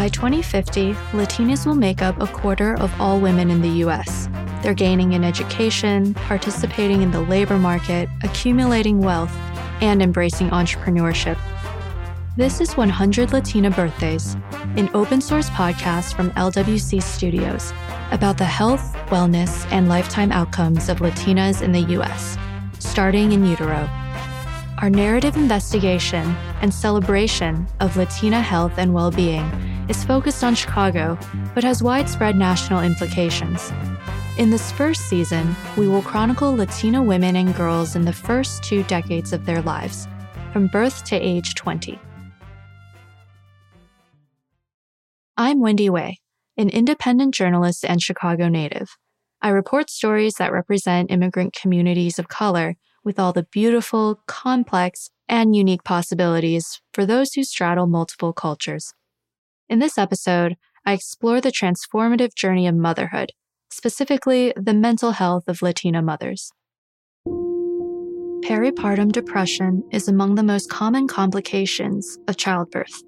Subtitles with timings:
[0.00, 4.30] By 2050, Latinas will make up a quarter of all women in the US.
[4.62, 9.30] They're gaining in education, participating in the labor market, accumulating wealth,
[9.82, 11.38] and embracing entrepreneurship.
[12.34, 14.38] This is 100 Latina Birthdays,
[14.78, 17.74] an open source podcast from LWC Studios
[18.10, 22.38] about the health, wellness, and lifetime outcomes of Latinas in the US,
[22.78, 23.86] starting in utero.
[24.78, 26.26] Our narrative investigation
[26.62, 31.18] and celebration of Latina health and well being is focused on Chicago,
[31.52, 33.72] but has widespread national implications.
[34.38, 38.84] In this first season, we will chronicle Latina women and girls in the first two
[38.84, 40.06] decades of their lives,
[40.52, 41.98] from birth to age 20.
[45.36, 46.18] I'm Wendy Wei,
[46.56, 48.96] an independent journalist and Chicago native.
[49.42, 55.56] I report stories that represent immigrant communities of color with all the beautiful, complex, and
[55.56, 58.92] unique possibilities for those who straddle multiple cultures.
[59.70, 63.30] In this episode, I explore the transformative journey of motherhood,
[63.70, 66.50] specifically the mental health of Latina mothers.
[68.44, 73.00] Peripartum depression is among the most common complications of childbirth.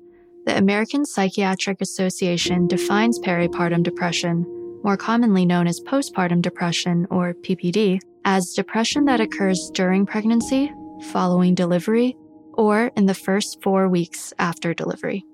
[0.46, 4.44] The American Psychiatric Association defines peripartum depression,
[4.84, 10.72] more commonly known as postpartum depression or PPD, as depression that occurs during pregnancy,
[11.10, 12.16] following delivery,
[12.54, 15.24] or in the first four weeks after delivery.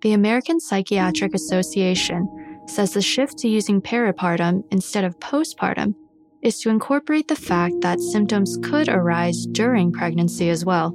[0.00, 2.28] The American Psychiatric Association
[2.68, 5.94] says the shift to using peripartum instead of postpartum
[6.40, 10.94] is to incorporate the fact that symptoms could arise during pregnancy as well.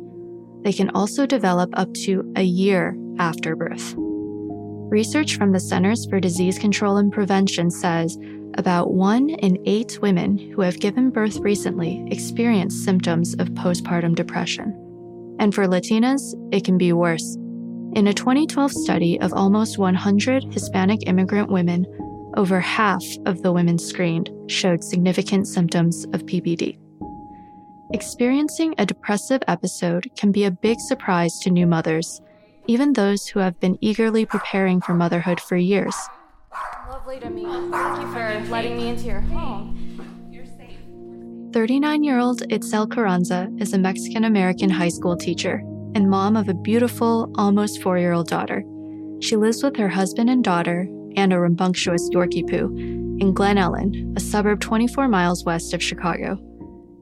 [0.63, 3.93] They can also develop up to a year after birth.
[3.97, 8.17] Research from the Centers for Disease Control and Prevention says
[8.57, 14.79] about one in eight women who have given birth recently experience symptoms of postpartum depression.
[15.39, 16.21] And for Latinas,
[16.53, 17.37] it can be worse.
[17.95, 21.85] In a 2012 study of almost 100 Hispanic immigrant women,
[22.35, 26.79] over half of the women screened showed significant symptoms of PPD.
[27.93, 32.19] Experiencing a depressive episode can be a big surprise to new mothers,
[32.65, 35.95] even those who have been eagerly preparing for motherhood for years.
[36.89, 37.69] Lovely to meet you.
[37.69, 39.79] Thank you for letting me into your home.
[41.53, 45.63] 39 year old Itzel Carranza is a Mexican American high school teacher
[45.95, 48.63] and mom of a beautiful, almost four year old daughter.
[49.21, 54.13] She lives with her husband and daughter and a rambunctious Yorkie poo in Glen Ellyn,
[54.17, 56.37] a suburb 24 miles west of Chicago.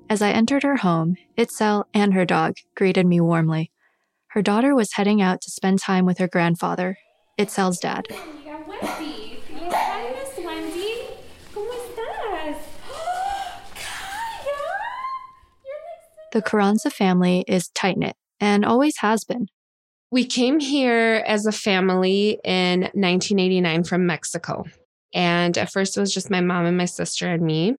[0.09, 3.72] As I entered her home, Itzel and her dog greeted me warmly.
[4.28, 6.97] Her daughter was heading out to spend time with her grandfather,
[7.40, 8.07] Itzel's dad.
[16.34, 19.47] The Carranza family is tight knit and always has been.
[20.12, 24.66] We came here as a family in 1989 from Mexico.
[25.13, 27.75] And at first, it was just my mom and my sister and me.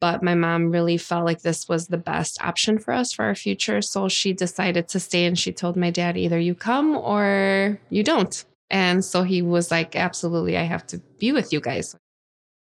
[0.00, 3.36] But my mom really felt like this was the best option for us for our
[3.36, 3.80] future.
[3.80, 8.02] So she decided to stay and she told my dad, either you come or you
[8.02, 8.44] don't.
[8.68, 11.94] And so he was like, absolutely, I have to be with you guys.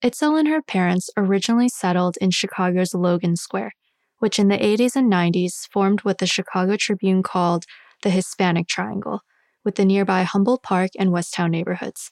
[0.03, 3.73] Itzel and her parents originally settled in Chicago's Logan Square,
[4.19, 7.65] which in the 80s and 90s formed what the Chicago Tribune called
[8.03, 9.21] the Hispanic Triangle,
[9.65, 12.11] with the nearby Humboldt Park and West Town neighborhoods.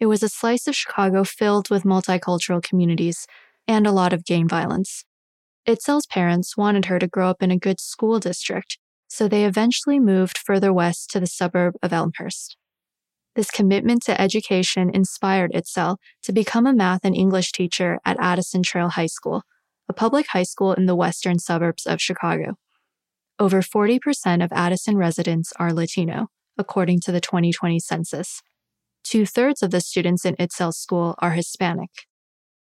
[0.00, 3.26] It was a slice of Chicago filled with multicultural communities
[3.66, 5.04] and a lot of gang violence.
[5.66, 8.78] Itzel's parents wanted her to grow up in a good school district,
[9.08, 12.56] so they eventually moved further west to the suburb of Elmhurst.
[13.34, 18.62] This commitment to education inspired Itzel to become a math and English teacher at Addison
[18.62, 19.42] Trail High School,
[19.88, 22.56] a public high school in the western suburbs of Chicago.
[23.38, 28.42] Over 40% of Addison residents are Latino, according to the 2020 census.
[29.02, 31.90] Two thirds of the students in Itzel's school are Hispanic.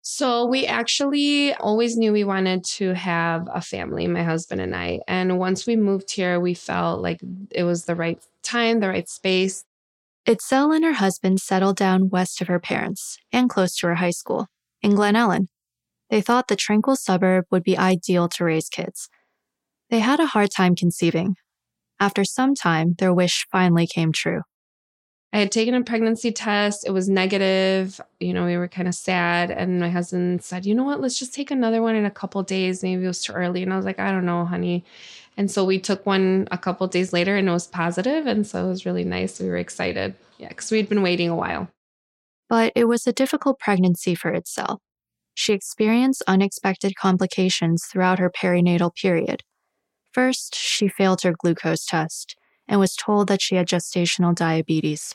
[0.03, 5.01] So we actually always knew we wanted to have a family, my husband and I.
[5.07, 7.21] And once we moved here, we felt like
[7.51, 9.65] it was the right time, the right space.
[10.27, 14.11] Itzel and her husband settled down west of her parents and close to her high
[14.11, 14.47] school,
[14.83, 15.49] in Glen Ellyn.
[16.11, 19.09] They thought the tranquil suburb would be ideal to raise kids.
[19.91, 21.37] They had a hard time conceiving.
[22.01, 24.43] After some time, their wish finally came true.
[25.33, 26.87] I had taken a pregnancy test.
[26.87, 28.01] It was negative.
[28.19, 29.51] You know, we were kind of sad.
[29.51, 31.01] And my husband said, you know what?
[31.01, 32.83] Let's just take another one in a couple days.
[32.83, 33.63] Maybe it was too early.
[33.63, 34.85] And I was like, I don't know, honey.
[35.37, 38.65] And so we took one a couple days later and it was positive, And so
[38.65, 39.39] it was really nice.
[39.39, 40.15] We were excited.
[40.39, 41.69] Yeah, because we'd been waiting a while.
[42.49, 44.79] But it was a difficult pregnancy for Itzel.
[45.39, 49.45] She experienced unexpected complications throughout her perinatal period.
[50.11, 52.35] First, she failed her glucose test
[52.67, 55.15] and was told that she had gestational diabetes.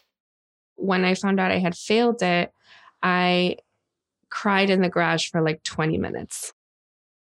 [0.76, 2.54] When I found out I had failed it,
[3.02, 3.58] I
[4.30, 6.54] cried in the garage for like 20 minutes.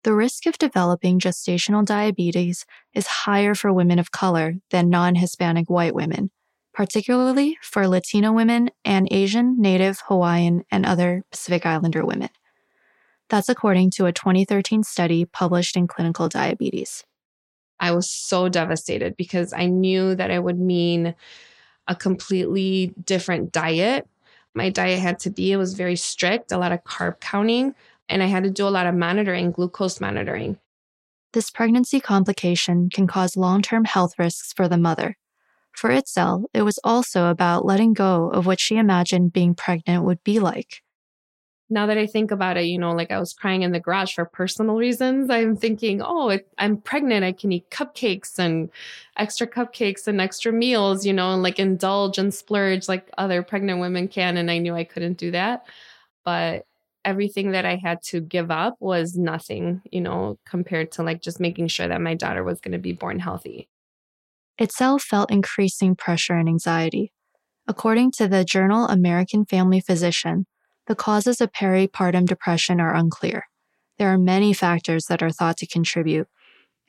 [0.05, 5.69] The risk of developing gestational diabetes is higher for women of color than non Hispanic
[5.69, 6.31] white women,
[6.73, 12.29] particularly for Latino women and Asian, Native, Hawaiian, and other Pacific Islander women.
[13.29, 17.03] That's according to a 2013 study published in Clinical Diabetes.
[17.79, 21.15] I was so devastated because I knew that it would mean
[21.87, 24.07] a completely different diet.
[24.53, 27.75] My diet had to be, it was very strict, a lot of carb counting,
[28.07, 30.57] and I had to do a lot of monitoring, glucose monitoring.
[31.33, 35.17] This pregnancy complication can cause long term health risks for the mother.
[35.73, 40.23] For Itzel, it was also about letting go of what she imagined being pregnant would
[40.23, 40.81] be like
[41.69, 44.13] now that I think about it, you know, like I was crying in the garage
[44.13, 45.29] for personal reasons.
[45.31, 47.25] I'm thinking, oh, it, I'm pregnant.
[47.25, 48.69] I can eat cupcakes and
[49.17, 53.79] extra cupcakes and extra meals, you know, and like indulge and splurge like other pregnant
[53.79, 54.37] women can.
[54.37, 55.65] And I knew I couldn't do that.
[56.23, 56.65] But
[57.03, 61.39] everything that I had to give up was nothing, you know, compared to like just
[61.39, 63.69] making sure that my daughter was going to be born healthy.
[64.59, 67.11] Itzel felt increasing pressure and anxiety.
[67.67, 70.45] According to the journal American Family Physician,
[70.87, 73.45] the causes of peripartum depression are unclear.
[73.97, 76.27] There are many factors that are thought to contribute,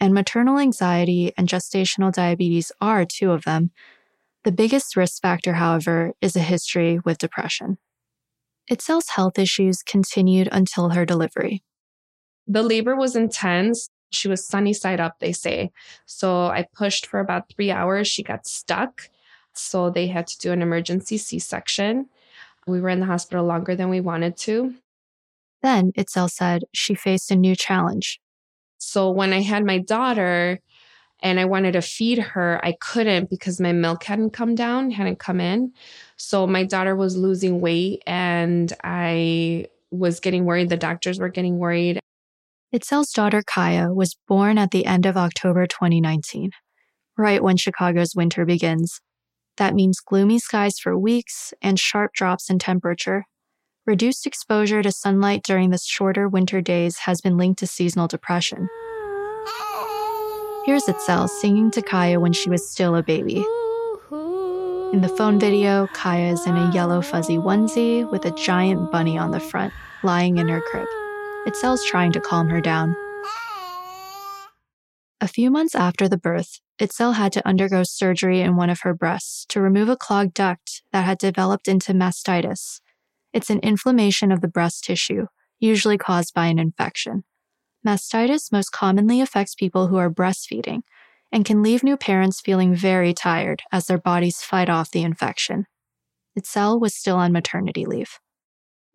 [0.00, 3.70] and maternal anxiety and gestational diabetes are two of them.
[4.44, 7.78] The biggest risk factor, however, is a history with depression.
[8.70, 11.62] Itzel's health issues continued until her delivery.
[12.46, 13.88] The labor was intense.
[14.10, 15.70] She was sunny side up, they say.
[16.04, 18.08] So I pushed for about three hours.
[18.08, 19.08] She got stuck.
[19.52, 22.08] So they had to do an emergency C section.
[22.66, 24.74] We were in the hospital longer than we wanted to.
[25.62, 28.20] Then, Itzel said, she faced a new challenge.
[28.78, 30.60] So when I had my daughter
[31.20, 35.18] and I wanted to feed her, I couldn't because my milk hadn't come down, hadn't
[35.18, 35.72] come in.
[36.16, 40.68] So my daughter was losing weight and I was getting worried.
[40.68, 42.00] The doctors were getting worried.
[42.74, 46.50] Itzel's daughter, Kaya, was born at the end of October 2019,
[47.16, 49.00] right when Chicago's winter begins.
[49.56, 53.24] That means gloomy skies for weeks and sharp drops in temperature.
[53.86, 58.68] Reduced exposure to sunlight during the shorter winter days has been linked to seasonal depression.
[60.64, 63.44] Here's Itzel singing to Kaya when she was still a baby.
[64.92, 69.16] In the phone video, Kaya is in a yellow fuzzy onesie with a giant bunny
[69.16, 70.88] on the front, lying in her crib.
[71.46, 72.96] Itzel's trying to calm her down.
[75.20, 78.92] A few months after the birth, Itzel had to undergo surgery in one of her
[78.92, 82.80] breasts to remove a clogged duct that had developed into mastitis.
[83.32, 85.26] It's an inflammation of the breast tissue,
[85.58, 87.24] usually caused by an infection.
[87.84, 90.82] Mastitis most commonly affects people who are breastfeeding
[91.32, 95.64] and can leave new parents feeling very tired as their bodies fight off the infection.
[96.38, 98.18] Itzel was still on maternity leave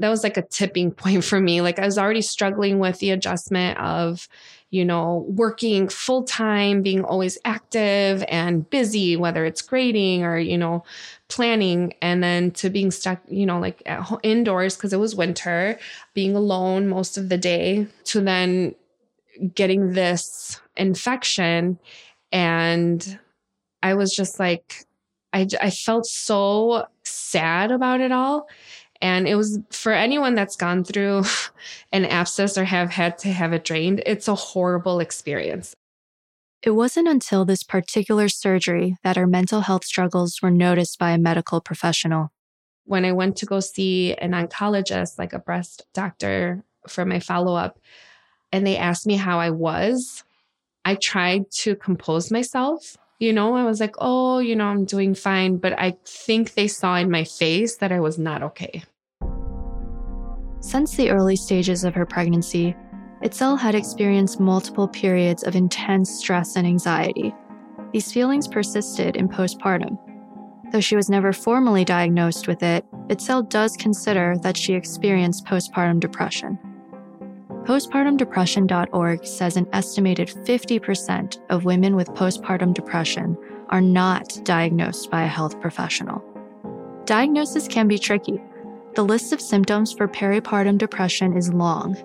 [0.02, 1.62] that was like a tipping point for me.
[1.62, 4.28] Like I was already struggling with the adjustment of,
[4.70, 10.58] you know, working full time, being always active and busy, whether it's grading or, you
[10.58, 10.84] know,
[11.28, 15.78] planning, and then to being stuck, you know, like ho- indoors because it was winter,
[16.14, 18.76] being alone most of the day, to then
[19.56, 21.80] getting this infection.
[22.32, 23.20] And
[23.84, 24.86] I was just like,
[25.34, 28.48] I, I felt so sad about it all.
[29.02, 31.24] And it was for anyone that's gone through
[31.92, 35.76] an abscess or have had to have it drained, it's a horrible experience.
[36.64, 41.18] It wasn't until this particular surgery that her mental health struggles were noticed by a
[41.18, 42.32] medical professional.
[42.86, 47.56] When I went to go see an oncologist, like a breast doctor, for my follow
[47.56, 47.80] up,
[48.52, 50.24] and they asked me how I was,
[50.86, 55.14] I tried to compose myself you know, I was like, oh, you know, I'm doing
[55.14, 55.58] fine.
[55.58, 58.84] But I think they saw in my face that I was not okay.
[60.62, 62.76] Since the early stages of her pregnancy,
[63.24, 67.34] Itzel had experienced multiple periods of intense stress and anxiety.
[67.92, 69.98] These feelings persisted in postpartum.
[70.72, 76.00] Though she was never formally diagnosed with it, Itzel does consider that she experienced postpartum
[76.00, 76.58] depression.
[77.64, 83.38] Postpartumdepression.org says an estimated 50% of women with postpartum depression
[83.70, 86.24] are not diagnosed by a health professional.
[87.06, 88.42] Diagnosis can be tricky.
[88.94, 91.96] The list of symptoms for peripartum depression is long.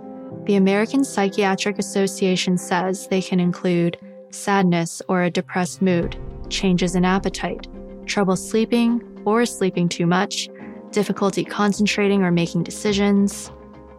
[0.46, 3.98] The American Psychiatric Association says they can include
[4.30, 6.16] sadness or a depressed mood,
[6.48, 7.66] changes in appetite,
[8.06, 10.48] trouble sleeping or sleeping too much,
[10.92, 13.50] difficulty concentrating or making decisions,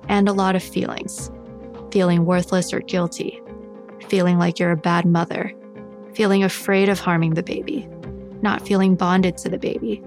[0.07, 1.29] and a lot of feelings
[1.91, 3.41] feeling worthless or guilty,
[4.07, 5.53] feeling like you're a bad mother,
[6.13, 7.87] feeling afraid of harming the baby,
[8.41, 10.03] not feeling bonded to the baby.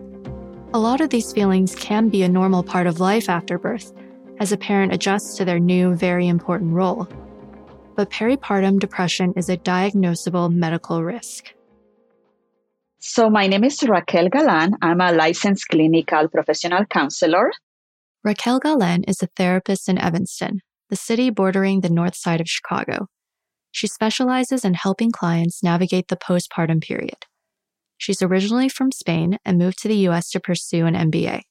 [0.73, 3.93] A lot of these feelings can be a normal part of life after birth,
[4.39, 7.09] as a parent adjusts to their new, very important role.
[7.97, 11.53] But peripartum depression is a diagnosable medical risk.
[13.01, 14.75] So, my name is Raquel Galan.
[14.81, 17.51] I'm a licensed clinical professional counselor.
[18.23, 23.09] Raquel Galan is a therapist in Evanston, the city bordering the north side of Chicago.
[23.73, 27.27] She specializes in helping clients navigate the postpartum period.
[28.01, 31.43] She's originally from Spain and moved to the US to pursue an MBA.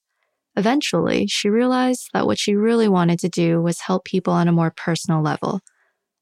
[0.55, 4.51] Eventually, she realized that what she really wanted to do was help people on a
[4.51, 5.61] more personal level.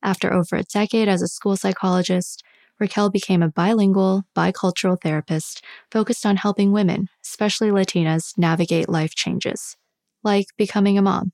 [0.04, 2.44] After over a decade as a school psychologist,
[2.78, 9.78] Raquel became a bilingual, bicultural therapist focused on helping women, especially Latinas, navigate life changes,
[10.26, 11.32] like becoming a mom.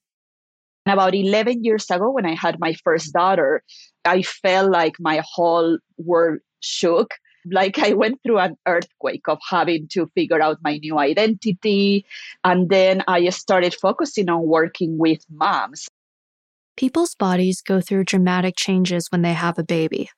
[0.86, 3.64] About 11 years ago, when I had my first daughter,
[4.06, 7.16] I felt like my whole world shook.
[7.46, 12.06] Like I went through an earthquake of having to figure out my new identity.
[12.44, 15.88] And then I started focusing on working with moms.
[16.76, 20.10] People's bodies go through dramatic changes when they have a baby.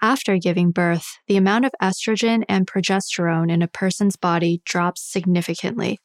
[0.00, 6.00] After giving birth, the amount of estrogen and progesterone in a person's body drops significantly.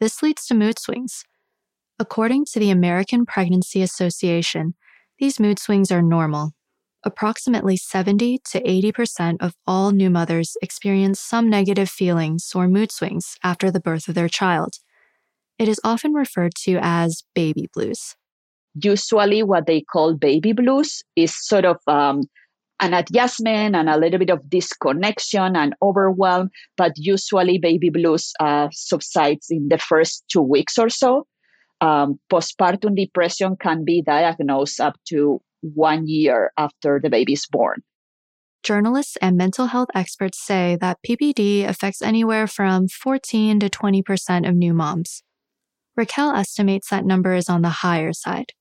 [0.00, 1.24] This leads to mood swings,
[2.00, 4.74] According to the American Pregnancy Association,
[5.18, 6.52] these mood swings are normal.
[7.04, 13.36] Approximately 70 to 80% of all new mothers experience some negative feelings or mood swings
[13.44, 14.74] after the birth of their child.
[15.58, 18.16] It is often referred to as baby blues.
[18.74, 22.22] Usually, what they call baby blues is sort of um,
[22.80, 28.68] an adjustment and a little bit of disconnection and overwhelm, but usually, baby blues uh,
[28.72, 31.26] subsides in the first two weeks or so
[31.80, 37.82] um, postpartum depression can be diagnosed up to one year after the baby is born.
[38.62, 44.54] Journalists and mental health experts say that PPD affects anywhere from 14 to 20% of
[44.54, 45.22] new moms.
[45.96, 48.52] Raquel estimates that number is on the higher side.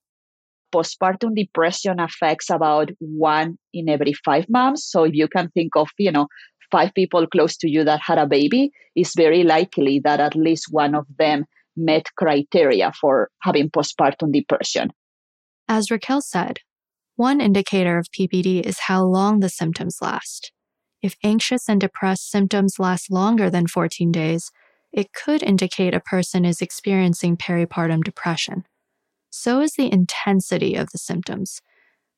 [0.74, 4.86] Postpartum depression affects about one in every five moms.
[4.86, 6.28] So if you can think of, you know,
[6.72, 10.68] five people close to you that had a baby, it's very likely that at least
[10.72, 14.92] one of them met criteria for having postpartum depression.
[15.68, 16.60] As Raquel said,
[17.18, 20.54] one indicator of PPD is how long the symptoms last.
[21.02, 24.50] If anxious and depressed symptoms last longer than 14 days,
[24.94, 28.64] it could indicate a person is experiencing peripartum depression.
[29.30, 31.62] So is the intensity of the symptoms.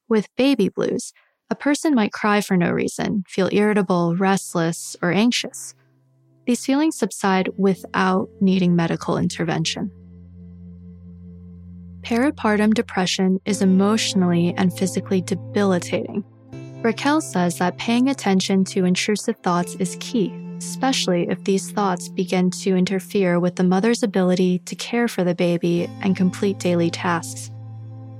[0.08, 1.12] With baby blues,
[1.50, 5.74] a person might cry for no reason, feel irritable, restless, or anxious
[6.50, 9.92] these feelings subside without needing medical intervention.
[12.02, 16.24] Peripartum depression is emotionally and physically debilitating.
[16.82, 22.52] Raquel says that paying attention to intrusive thoughts is key, especially if these thoughts begin
[22.52, 27.52] to interfere with the mother's ability to care for the baby and complete daily tasks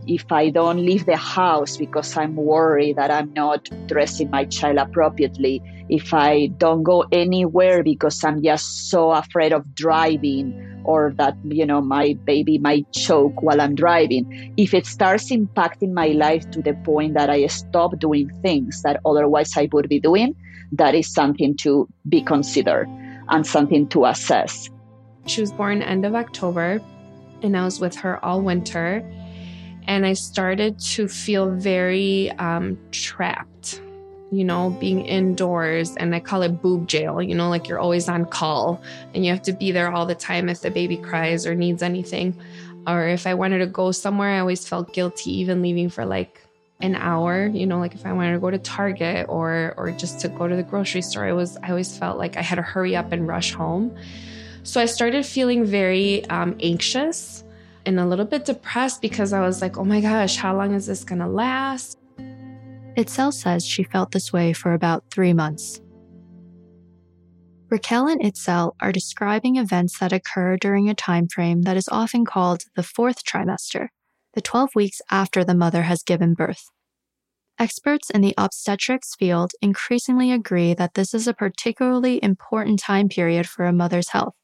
[0.10, 4.78] if I don't leave the house because I'm worried that I'm not dressing my child
[4.78, 11.38] appropriately, if I don't go anywhere because I'm just so afraid of driving or that,
[11.44, 16.50] you know, my baby might choke while I'm driving, if it starts impacting my life
[16.50, 20.36] to the point that I stop doing things that otherwise I would be doing,
[20.72, 22.88] that is something to be considered
[23.30, 24.68] and something to assess.
[25.28, 26.82] She was born end of October
[27.44, 29.06] and I was with her all winter
[29.88, 33.80] and I started to feel very um, trapped,
[34.32, 35.96] you know, being indoors.
[35.96, 38.82] And I call it boob jail, you know, like you're always on call
[39.14, 41.82] and you have to be there all the time if the baby cries or needs
[41.82, 42.40] anything.
[42.88, 46.42] Or if I wanted to go somewhere, I always felt guilty even leaving for like
[46.82, 50.18] an hour you know like if i wanted to go to target or or just
[50.18, 52.62] to go to the grocery store i was i always felt like i had to
[52.62, 53.94] hurry up and rush home
[54.64, 57.44] so i started feeling very um, anxious
[57.86, 60.86] and a little bit depressed because I was like, oh my gosh, how long is
[60.86, 61.99] this to last?
[63.00, 65.80] Itzel says she felt this way for about three months.
[67.70, 72.26] Raquel and Itzel are describing events that occur during a time frame that is often
[72.26, 73.88] called the fourth trimester,
[74.34, 76.72] the 12 weeks after the mother has given birth.
[77.58, 83.48] Experts in the obstetrics field increasingly agree that this is a particularly important time period
[83.48, 84.36] for a mother's health.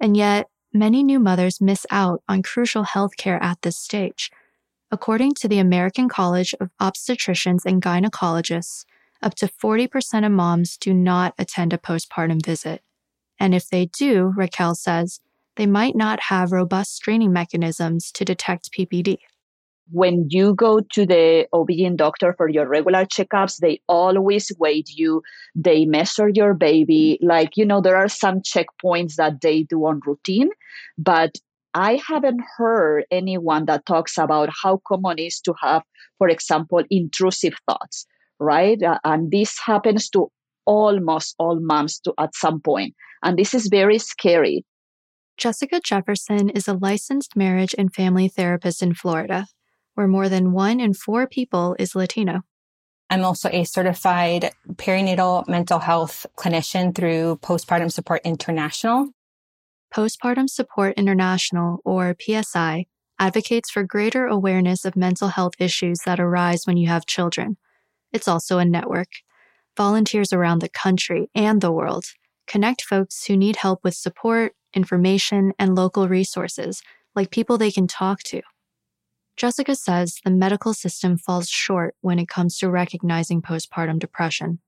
[0.00, 4.30] And yet, many new mothers miss out on crucial health care at this stage.
[4.94, 8.84] According to the American College of Obstetricians and Gynecologists,
[9.20, 12.80] up to 40% of moms do not attend a postpartum visit.
[13.40, 15.18] And if they do, Raquel says,
[15.56, 19.18] they might not have robust screening mechanisms to detect PPD.
[19.90, 25.22] when you go to the OB-GYN doctor for your regular checkups, they always weigh you.
[25.54, 27.18] They measure your baby.
[27.20, 30.50] Like, you know, there are some checkpoints that they do on routine,
[30.96, 31.36] but
[31.74, 35.82] I haven't heard anyone that talks about how common it is to have,
[36.18, 38.06] for example, intrusive thoughts,
[38.38, 38.80] right?
[38.80, 40.30] Uh, and this happens to
[40.66, 42.94] almost all moms to, at some point.
[43.22, 44.64] And this is very scary.
[45.36, 49.46] Jessica Jefferson is a licensed marriage and family therapist in Florida
[49.94, 52.42] where more than one in four people is Latino.
[53.10, 59.08] I'm also a certified perinatal mental health clinician through Postpartum Support International.
[59.94, 62.86] Postpartum Support International, or PSI,
[63.20, 67.58] advocates for greater awareness of mental health issues that arise when you have children.
[68.12, 69.06] It's also a network.
[69.76, 72.06] Volunteers around the country and the world
[72.48, 76.82] connect folks who need help with support, information, and local resources,
[77.14, 78.42] like people they can talk to.
[79.36, 84.58] Jessica says the medical system falls short when it comes to recognizing postpartum depression.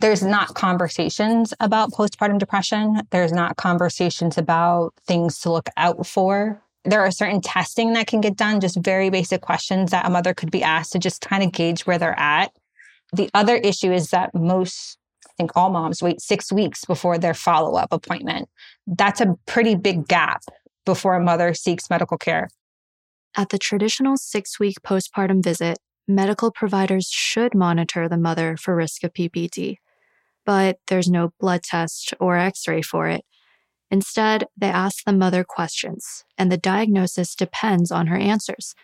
[0.00, 3.00] There's not conversations about postpartum depression.
[3.10, 6.62] There's not conversations about things to look out for.
[6.84, 10.34] There are certain testing that can get done, just very basic questions that a mother
[10.34, 12.52] could be asked to just kind of gauge where they're at.
[13.12, 17.34] The other issue is that most, I think all moms wait six weeks before their
[17.34, 18.50] follow up appointment.
[18.86, 20.42] That's a pretty big gap
[20.84, 22.50] before a mother seeks medical care.
[23.34, 29.02] At the traditional six week postpartum visit, medical providers should monitor the mother for risk
[29.02, 29.78] of PPD,
[30.46, 33.24] but there's no blood test or x ray for it.
[33.90, 38.74] Instead, they ask the mother questions, and the diagnosis depends on her answers.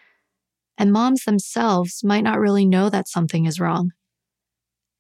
[0.76, 3.92] And moms themselves might not really know that something is wrong.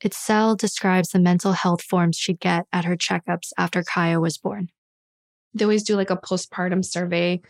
[0.02, 4.68] Itzel describes the mental health forms she'd get at her checkups after Kaya was born.
[5.54, 7.40] They always do like a postpartum survey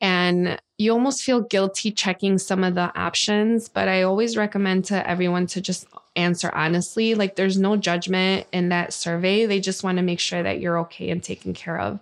[0.00, 5.08] and you almost feel guilty checking some of the options, but I always recommend to
[5.08, 7.16] everyone to just answer honestly.
[7.16, 9.44] Like there's no judgment in that survey.
[9.44, 11.98] They just want to make sure that you're okay and taken care of.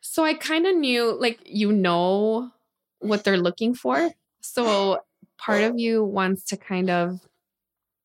[0.00, 2.50] So I kind of knew like you know
[3.00, 4.10] what they're looking for.
[4.40, 5.00] So
[5.36, 7.20] part of you wants to kind of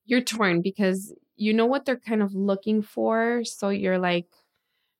[0.06, 3.44] you're torn because you know what they're kind of looking for.
[3.46, 4.26] So you're like,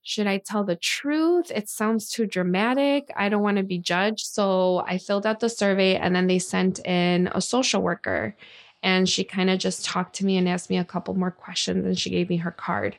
[0.08, 1.52] should I tell the truth?
[1.54, 3.12] It sounds too dramatic.
[3.18, 4.26] I don't want to be judged.
[4.26, 8.34] So I filled out the survey and then they sent in a social worker.
[8.82, 11.86] And she kind of just talked to me and asked me a couple more questions
[11.86, 12.98] and she gave me her card.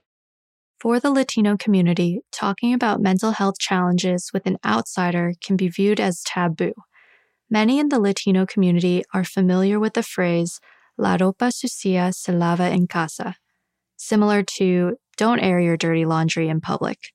[0.81, 6.01] For the Latino community, talking about mental health challenges with an outsider can be viewed
[6.01, 6.75] as taboo.
[7.49, 10.61] Many in the Latino community are familiar with the phrase,
[10.99, 13.37] La ropa sucia se lava en casa,
[13.97, 17.12] similar to don't air your dirty laundry in public.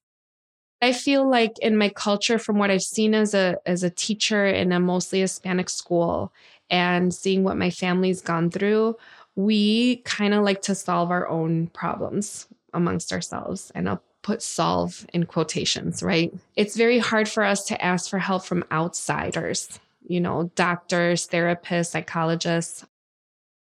[0.83, 4.45] I feel like in my culture, from what I've seen as a as a teacher
[4.45, 6.31] in a mostly Hispanic school
[6.69, 8.97] and seeing what my family's gone through,
[9.35, 13.71] we kind of like to solve our own problems amongst ourselves.
[13.73, 16.33] And I'll put solve in quotations, right?
[16.55, 21.91] It's very hard for us to ask for help from outsiders, you know, doctors, therapists,
[21.91, 22.85] psychologists.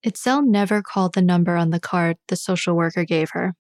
[0.06, 3.54] Itzel never called the number on the card the social worker gave her.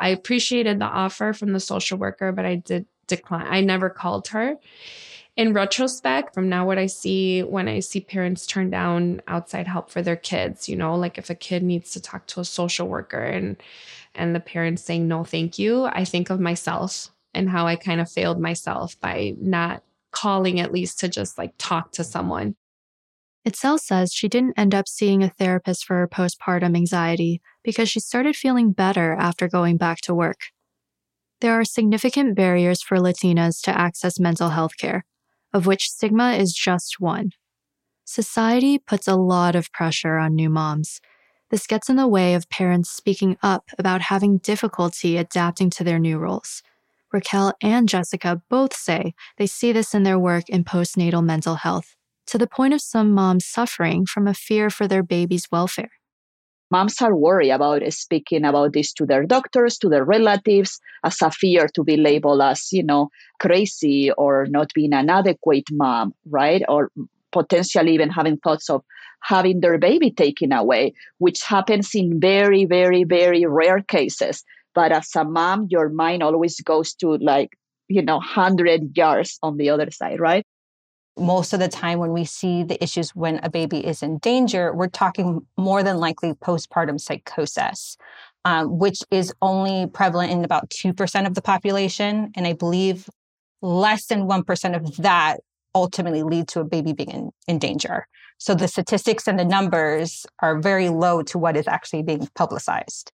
[0.00, 3.46] I appreciated the offer from the social worker, but I did decline.
[3.48, 4.56] I never called her.
[5.36, 9.90] In retrospect, from now, what I see when I see parents turn down outside help
[9.90, 12.88] for their kids, you know, like if a kid needs to talk to a social
[12.88, 13.56] worker and
[14.14, 18.00] and the parents saying no, thank you, I think of myself and how I kind
[18.00, 22.56] of failed myself by not calling at least to just like talk to someone.
[23.48, 28.00] Itzel says she didn't end up seeing a therapist for her postpartum anxiety because she
[28.00, 30.48] started feeling better after going back to work.
[31.40, 35.06] There are significant barriers for Latinas to access mental health care,
[35.54, 37.30] of which stigma is just one.
[38.04, 41.00] Society puts a lot of pressure on new moms.
[41.50, 45.98] This gets in the way of parents speaking up about having difficulty adapting to their
[45.98, 46.62] new roles.
[47.10, 51.96] Raquel and Jessica both say they see this in their work in postnatal mental health
[52.30, 55.90] to the point of some moms suffering from a fear for their baby's welfare.
[56.70, 61.32] Moms are worried about speaking about this to their doctors, to their relatives, as a
[61.32, 63.08] fear to be labeled as, you know,
[63.40, 66.62] crazy or not being an adequate mom, right?
[66.68, 66.92] Or
[67.32, 68.84] potentially even having thoughts of
[69.22, 74.44] having their baby taken away, which happens in very, very, very rare cases.
[74.72, 77.50] But as a mom, your mind always goes to like,
[77.88, 80.46] you know, 100 yards on the other side, right?
[81.20, 84.72] Most of the time when we see the issues when a baby is in danger,
[84.74, 87.96] we're talking more than likely postpartum psychosis,
[88.44, 92.32] um, which is only prevalent in about 2% of the population.
[92.34, 93.08] And I believe
[93.62, 95.40] less than 1% of that
[95.74, 98.06] ultimately lead to a baby being in, in danger.
[98.38, 103.12] So the statistics and the numbers are very low to what is actually being publicized.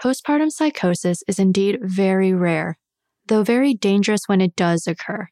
[0.00, 2.76] Postpartum psychosis is indeed very rare,
[3.28, 5.28] though very dangerous when it does occur.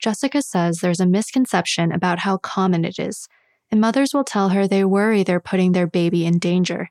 [0.00, 3.28] Jessica says there's a misconception about how common it is,
[3.70, 6.90] and mothers will tell her they worry they're putting their baby in danger.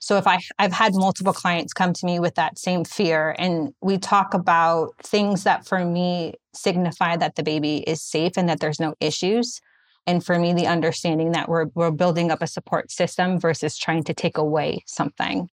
[0.00, 3.74] So if I I've had multiple clients come to me with that same fear and
[3.82, 8.60] we talk about things that for me signify that the baby is safe and that
[8.60, 9.60] there's no issues.
[10.06, 14.02] And for me, the understanding that we're, we're building up a support system versus trying
[14.04, 15.50] to take away something.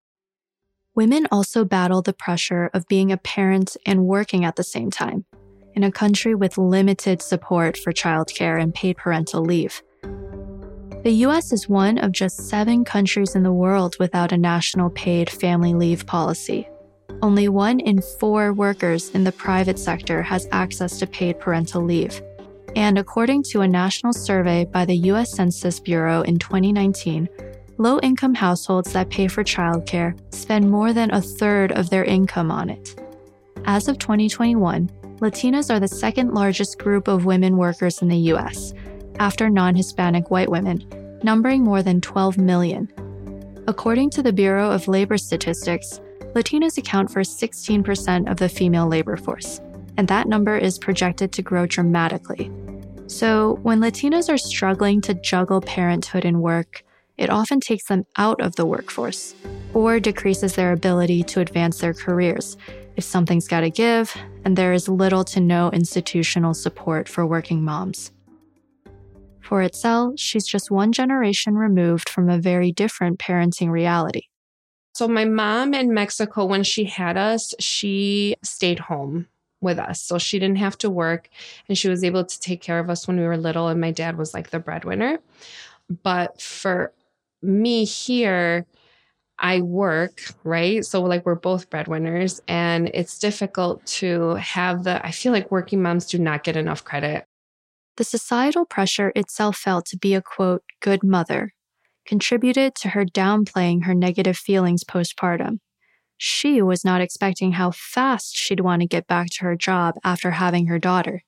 [0.95, 5.25] Women also battle the pressure of being a parent and working at the same time
[5.75, 9.81] in a country with limited support for childcare and paid parental leave.
[11.03, 15.29] The US is one of just seven countries in the world without a national paid
[15.29, 16.69] family leave policy.
[17.21, 22.21] Only one in four workers in the private sector has access to paid parental leave.
[22.75, 27.27] And according to a national survey by the US Census Bureau in 2019,
[27.77, 32.51] low income households that pay for childcare spend more than a third of their income
[32.51, 32.95] on it.
[33.65, 34.89] As of 2021,
[35.21, 38.73] Latinas are the second largest group of women workers in the US,
[39.19, 40.83] after non Hispanic white women,
[41.21, 42.91] numbering more than 12 million.
[43.67, 46.01] According to the Bureau of Labor Statistics,
[46.33, 49.61] Latinas account for 16% of the female labor force,
[49.95, 52.51] and that number is projected to grow dramatically.
[53.05, 56.83] So, when Latinas are struggling to juggle parenthood and work,
[57.19, 59.35] it often takes them out of the workforce
[59.75, 62.57] or decreases their ability to advance their careers
[62.99, 68.11] something's got to give and there is little to no institutional support for working moms.
[69.41, 74.23] For Itzel, she's just one generation removed from a very different parenting reality.
[74.93, 79.27] So, my mom in Mexico, when she had us, she stayed home
[79.61, 80.01] with us.
[80.01, 81.29] So she didn't have to work
[81.69, 83.67] and she was able to take care of us when we were little.
[83.67, 85.19] And my dad was like the breadwinner.
[86.03, 86.91] But for
[87.41, 88.65] me here,
[89.41, 90.85] I work, right?
[90.85, 95.05] So, like, we're both breadwinners, and it's difficult to have the.
[95.05, 97.25] I feel like working moms do not get enough credit.
[97.97, 101.53] The societal pressure itself felt to be a quote, good mother,
[102.05, 105.57] contributed to her downplaying her negative feelings postpartum.
[106.17, 110.31] She was not expecting how fast she'd want to get back to her job after
[110.31, 111.23] having her daughter.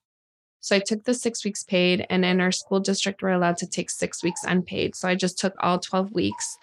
[0.64, 3.68] So I took the six weeks paid, and in our school district, we're allowed to
[3.68, 4.96] take six weeks unpaid.
[4.96, 6.58] So I just took all 12 weeks.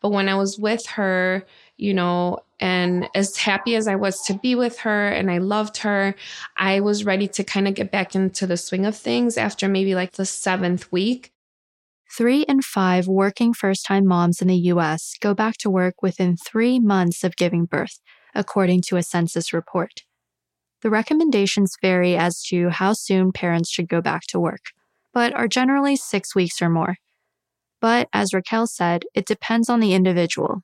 [0.00, 4.34] But when I was with her, you know, and as happy as I was to
[4.34, 6.16] be with her and I loved her,
[6.56, 9.94] I was ready to kind of get back into the swing of things after maybe
[9.94, 11.30] like the seventh week.
[12.10, 16.36] Three in five working first time moms in the US go back to work within
[16.36, 18.00] three months of giving birth,
[18.34, 20.02] according to a census report.
[20.84, 24.66] The recommendations vary as to how soon parents should go back to work,
[25.14, 26.96] but are generally six weeks or more.
[27.80, 30.60] But as Raquel said, it depends on the individual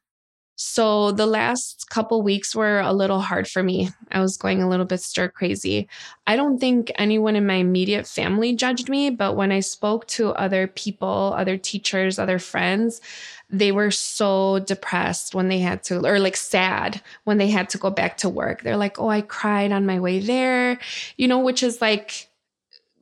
[0.63, 3.89] so the last couple weeks were a little hard for me.
[4.11, 5.89] I was going a little bit stir crazy.
[6.27, 10.33] I don't think anyone in my immediate family judged me, but when I spoke to
[10.33, 13.01] other people, other teachers, other friends,
[13.49, 17.79] they were so depressed when they had to, or like sad when they had to
[17.79, 18.63] go back to work.
[18.63, 20.79] They're like, oh, I cried on my way there,
[21.17, 22.31] you know, which is like,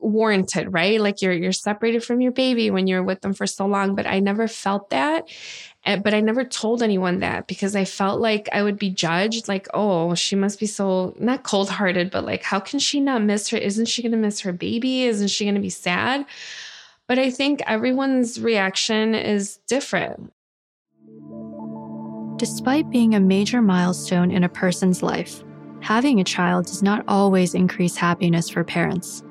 [0.00, 3.66] warranted right like you're you're separated from your baby when you're with them for so
[3.66, 5.28] long but i never felt that
[5.88, 9.48] Eh, but I never told anyone that because I felt like I would be judged
[9.48, 13.22] like, oh, she must be so not cold hearted, but like, how can she not
[13.22, 13.56] miss her?
[13.56, 15.04] Isn't she going to miss her baby?
[15.04, 16.26] Isn't she going to be sad?
[17.06, 20.30] But I think everyone's reaction is different.
[22.36, 25.42] Despite being a major milestone in a person's life,
[25.80, 29.24] having a child does not always increase happiness for parents.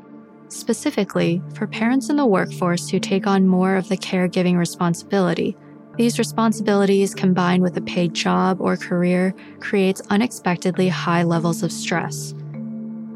[0.48, 5.56] Specifically, for parents in the workforce who take on more of the caregiving responsibility,
[5.98, 12.34] these responsibilities combined with a paid job or career creates unexpectedly high levels of stress.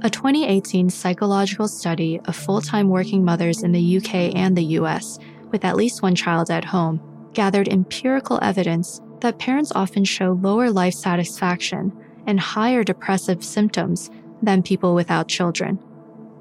[0.01, 5.19] A 2018 psychological study of full-time working mothers in the UK and the US
[5.51, 6.99] with at least one child at home
[7.33, 11.93] gathered empirical evidence that parents often show lower life satisfaction
[12.25, 14.09] and higher depressive symptoms
[14.41, 15.77] than people without children.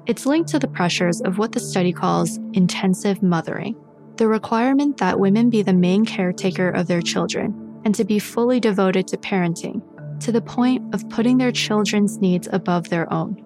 [0.07, 3.75] It's linked to the pressures of what the study calls intensive mothering
[4.21, 8.59] the requirement that women be the main caretaker of their children and to be fully
[8.59, 9.81] devoted to parenting,
[10.19, 13.43] to the point of putting their children's needs above their own.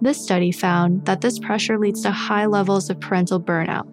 [0.00, 3.86] This study found that this pressure leads to high levels of parental burnout,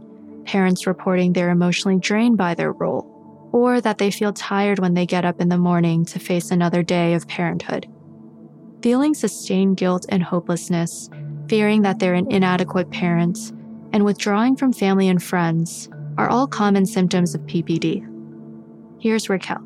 [0.45, 5.05] parents reporting they're emotionally drained by their role, or that they feel tired when they
[5.05, 7.91] get up in the morning to face another day of parenthood.
[8.81, 11.09] Feeling sustained guilt and hopelessness,
[11.49, 13.51] fearing that they're an inadequate parent,
[13.91, 18.03] and withdrawing from family and friends are all common symptoms of PPD.
[18.99, 19.63] Here's Raquel.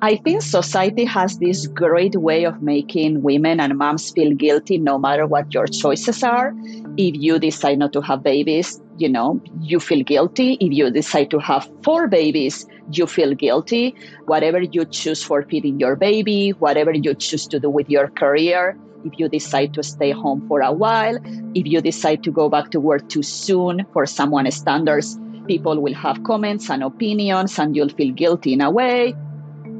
[0.00, 4.96] I think society has this great way of making women and moms feel guilty no
[4.96, 6.54] matter what your choices are.
[6.96, 10.56] If you decide not to have babies, you know, you feel guilty.
[10.60, 13.96] If you decide to have four babies, you feel guilty.
[14.26, 18.78] Whatever you choose for feeding your baby, whatever you choose to do with your career,
[19.04, 21.18] if you decide to stay home for a while,
[21.54, 25.94] if you decide to go back to work too soon for someone's standards, people will
[25.94, 29.14] have comments and opinions and you'll feel guilty in a way.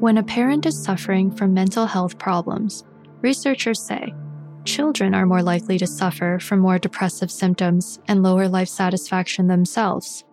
[0.01, 2.85] When a parent is suffering from mental health problems,
[3.21, 4.15] researchers say
[4.65, 10.25] children are more likely to suffer from more depressive symptoms and lower life satisfaction themselves.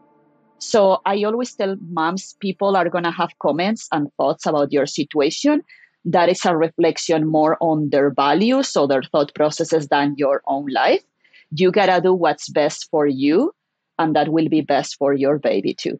[0.59, 4.85] So I always tell moms people are going to have comments and thoughts about your
[4.85, 5.61] situation.
[6.05, 10.67] That is a reflection more on their values or their thought processes than your own
[10.67, 11.03] life.
[11.51, 13.53] You got to do what's best for you,
[13.97, 15.99] and that will be best for your baby too.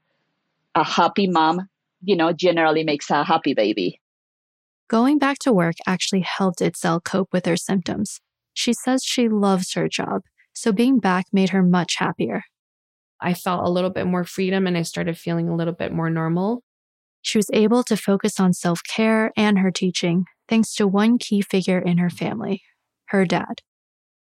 [0.75, 1.69] A happy mom
[2.05, 3.99] you know, generally makes a happy baby.
[4.87, 8.21] Going back to work actually helped Itzel cope with her symptoms.
[8.53, 10.21] She says she loves her job,
[10.53, 12.43] so being back made her much happier.
[13.19, 16.09] I felt a little bit more freedom and I started feeling a little bit more
[16.09, 16.63] normal.
[17.21, 21.41] She was able to focus on self care and her teaching thanks to one key
[21.41, 22.61] figure in her family
[23.09, 23.61] her dad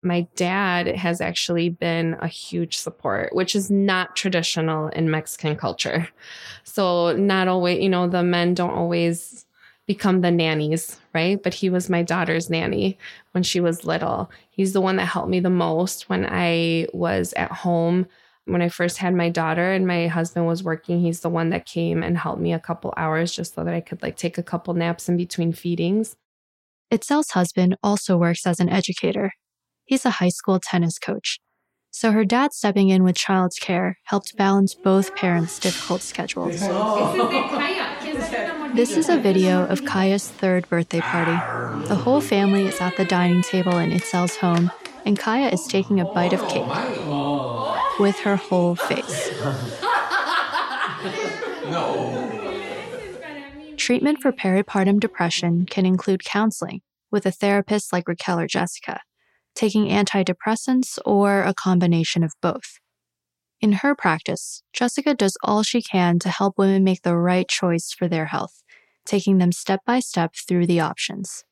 [0.04, 6.08] my dad has actually been a huge support, which is not traditional in Mexican culture.
[6.64, 9.46] So, not always, you know, the men don't always
[9.86, 11.42] become the nannies, right?
[11.42, 12.98] But he was my daughter's nanny
[13.32, 14.30] when she was little.
[14.50, 18.06] He's the one that helped me the most when I was at home.
[18.46, 21.66] When I first had my daughter and my husband was working, he's the one that
[21.66, 24.42] came and helped me a couple hours just so that I could like take a
[24.42, 26.16] couple naps in between feedings.
[26.90, 29.32] Itzel's husband also works as an educator
[29.87, 31.40] He's a high school tennis coach.
[31.90, 36.59] So her dad stepping in with child's care helped balance both parents' difficult schedules.
[38.75, 41.33] This is a video of Kaya's third birthday party.
[41.87, 44.73] The whole family is at the dining table in Itzel's home,
[45.05, 46.66] and Kaya is taking a bite of cake
[48.01, 49.29] with her whole face.
[53.77, 56.81] Treatment for peripartum depression can include counseling
[57.12, 59.01] with a therapist like Raquel or Jessica
[59.54, 62.78] taking antidepressants, or a combination of both.
[63.60, 67.92] In her practice, Jessica does all she can to help women make the right choice
[67.92, 68.62] for their health,
[69.06, 71.44] taking them step by step through the options.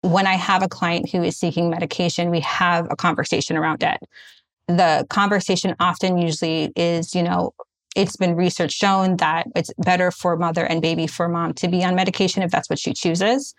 [0.00, 3.98] When I have a client who is seeking medication, we have a conversation around it.
[4.68, 7.52] The conversation often usually is, you know,
[7.94, 11.84] it's been research shown that it's better for mother and baby for mom to be
[11.84, 13.54] on medication if that's what she chooses.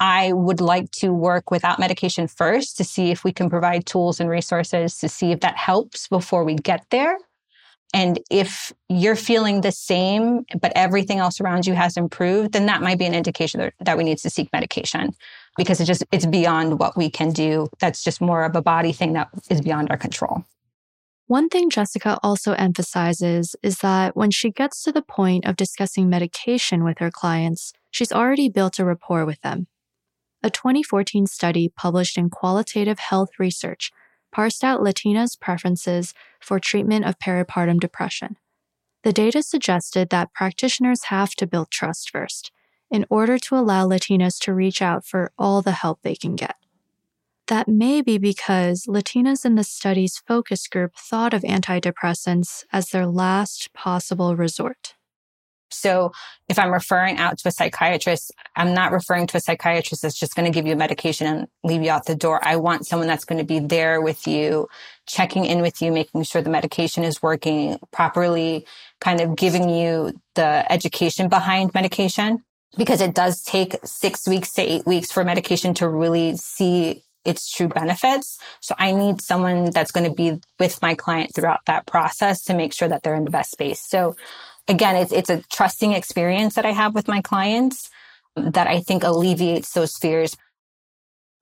[0.00, 4.18] I would like to work without medication first to see if we can provide tools
[4.18, 7.18] and resources to see if that helps before we get there.
[7.92, 12.80] And if you're feeling the same, but everything else around you has improved, then that
[12.80, 15.12] might be an indication that, we need to seek medication
[15.58, 17.68] because it just it's beyond what we can do.
[17.80, 20.44] That's just more of a body thing that is beyond our control.
[21.26, 26.08] One thing Jessica also emphasizes is that when she gets to the point of discussing
[26.08, 29.66] medication with her clients, she's already built a rapport with them
[30.42, 33.92] a 2014 study published in Qualitative Health Research
[34.32, 38.36] parsed out Latinas' preferences for treatment of peripartum depression.
[39.02, 42.52] The data suggested that practitioners have to build trust first
[42.90, 46.56] in order to allow Latinas to reach out for all the help they can get.
[47.46, 53.06] That may be because Latinas in the study's focus group thought of antidepressants as their
[53.06, 54.94] last possible resort.
[55.72, 56.12] So
[56.48, 60.34] if I'm referring out to a psychiatrist, I'm not referring to a psychiatrist that's just
[60.34, 62.40] going to give you a medication and leave you out the door.
[62.42, 64.68] I want someone that's going to be there with you,
[65.06, 68.66] checking in with you, making sure the medication is working properly,
[69.00, 72.42] kind of giving you the education behind medication
[72.76, 77.50] because it does take six weeks to eight weeks for medication to really see its
[77.50, 78.38] true benefits.
[78.60, 82.54] So I need someone that's going to be with my client throughout that process to
[82.54, 83.80] make sure that they're in the best space.
[83.80, 84.16] So
[84.70, 87.90] again, it's, it's a trusting experience that I have with my clients
[88.36, 90.36] that I think alleviates those fears.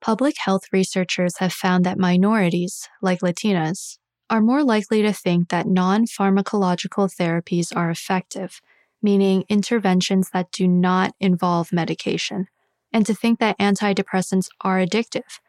[0.01, 3.97] Public health researchers have found that minorities, like Latinas,
[4.29, 8.61] are more likely to think that non pharmacological therapies are effective,
[9.01, 12.47] meaning interventions that do not involve medication,
[12.91, 15.39] and to think that antidepressants are addictive.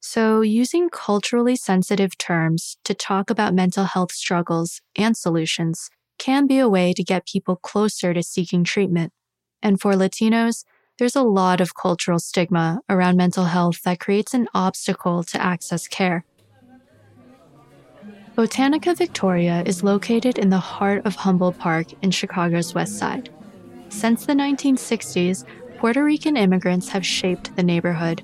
[0.00, 5.90] So, using culturally sensitive terms to talk about mental health struggles and solutions
[6.22, 9.12] can be a way to get people closer to seeking treatment.
[9.60, 10.64] And for Latinos,
[10.96, 15.88] there's a lot of cultural stigma around mental health that creates an obstacle to access
[15.88, 16.24] care.
[18.36, 23.28] Botanica Victoria is located in the heart of Humboldt Park in Chicago's West Side.
[23.88, 25.44] Since the 1960s,
[25.78, 28.22] Puerto Rican immigrants have shaped the neighborhood.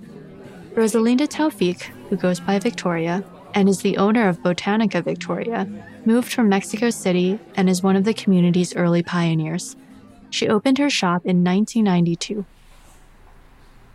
[0.75, 5.67] Rosalinda Taufik, who goes by Victoria and is the owner of Botanica Victoria,
[6.07, 9.77] moved from Mexico City and is one of the community's early pioneers.
[10.31, 12.45] She opened her shop in 1992.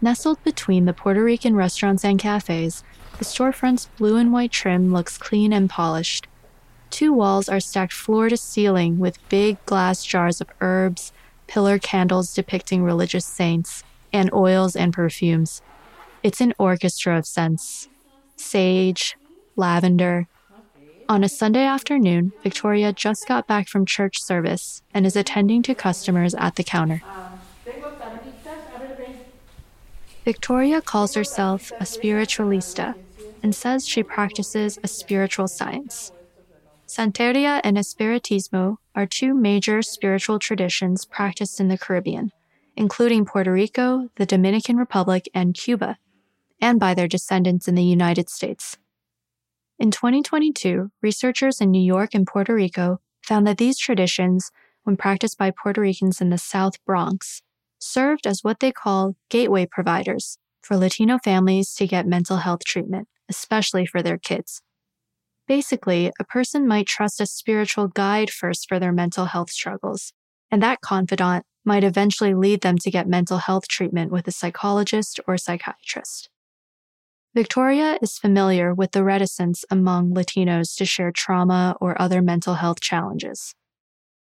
[0.02, 2.84] Nestled between the Puerto Rican restaurants and cafes,
[3.18, 6.28] the storefront's blue and white trim looks clean and polished.
[6.90, 11.12] Two walls are stacked floor to ceiling with big glass jars of herbs,
[11.48, 15.62] pillar candles depicting religious saints, and oils and perfumes.
[16.22, 17.90] It's an orchestra of scents
[18.36, 19.16] sage,
[19.56, 20.28] lavender.
[21.10, 25.76] On a Sunday afternoon, Victoria just got back from church service and is attending to
[25.76, 27.02] customers at the counter.
[30.24, 32.96] Victoria calls herself a spiritualista
[33.42, 36.12] and says she practices a spiritual science.
[36.88, 42.32] Santeria and Espiritismo are two major spiritual traditions practiced in the Caribbean,
[42.78, 45.98] including Puerto Rico, the Dominican Republic, and Cuba,
[46.62, 48.78] and by their descendants in the United States.
[49.80, 54.52] In 2022, researchers in New York and Puerto Rico found that these traditions,
[54.84, 57.42] when practiced by Puerto Ricans in the South Bronx,
[57.80, 63.08] served as what they call gateway providers for Latino families to get mental health treatment,
[63.28, 64.62] especially for their kids.
[65.48, 70.14] Basically, a person might trust a spiritual guide first for their mental health struggles,
[70.50, 75.20] and that confidant might eventually lead them to get mental health treatment with a psychologist
[75.28, 76.30] or psychiatrist.
[77.36, 82.80] Victoria is familiar with the reticence among Latinos to share trauma or other mental health
[82.80, 83.56] challenges.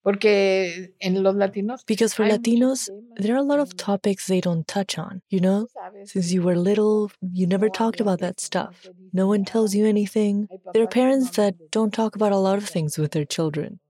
[0.02, 1.84] Porque en los latinos.
[1.86, 5.66] Because for Latinos, there are a lot of topics they don't touch on, you know?
[6.04, 8.88] Since you were little, you never talked about that stuff.
[9.12, 10.48] No one tells you anything.
[10.72, 13.80] There are parents that don't talk about a lot of things with their children.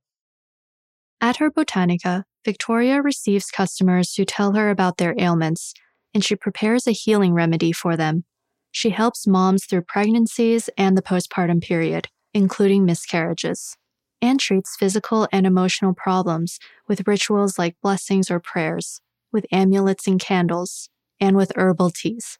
[1.20, 5.74] At her Botanica, Victoria receives customers who tell her about their ailments,
[6.12, 8.24] and she prepares a healing remedy for them.
[8.70, 13.76] She helps moms through pregnancies and the postpartum period, including miscarriages
[14.22, 19.00] and treats physical and emotional problems with rituals like blessings or prayers,
[19.32, 22.38] with amulets and candles, and with herbal teas.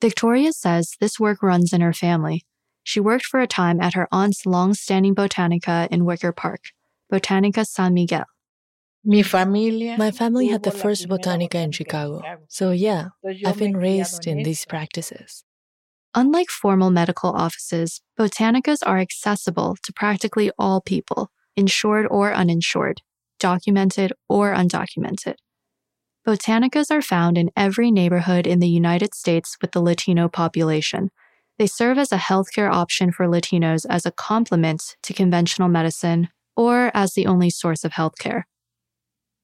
[0.00, 2.42] Victoria says this work runs in her family.
[2.82, 6.60] She worked for a time at her aunt's long standing botanica in Wicker Park,
[7.12, 8.24] Botanica San Miguel.
[9.04, 12.22] My family had the first botanica in Chicago.
[12.48, 13.08] So, yeah,
[13.44, 15.44] I've been raised in these practices.
[16.14, 23.00] Unlike formal medical offices, botanicas are accessible to practically all people, insured or uninsured,
[23.40, 25.34] documented or undocumented.
[26.24, 31.10] Botanicas are found in every neighborhood in the United States with the Latino population.
[31.58, 36.92] They serve as a healthcare option for Latinos as a complement to conventional medicine or
[36.94, 38.42] as the only source of healthcare.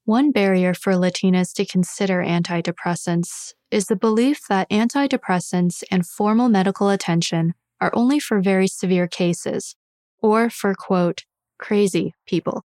[0.09, 6.89] One barrier for Latinas to consider antidepressants is the belief that antidepressants and formal medical
[6.89, 9.75] attention are only for very severe cases
[10.19, 11.25] or for, quote,
[11.59, 12.65] crazy people.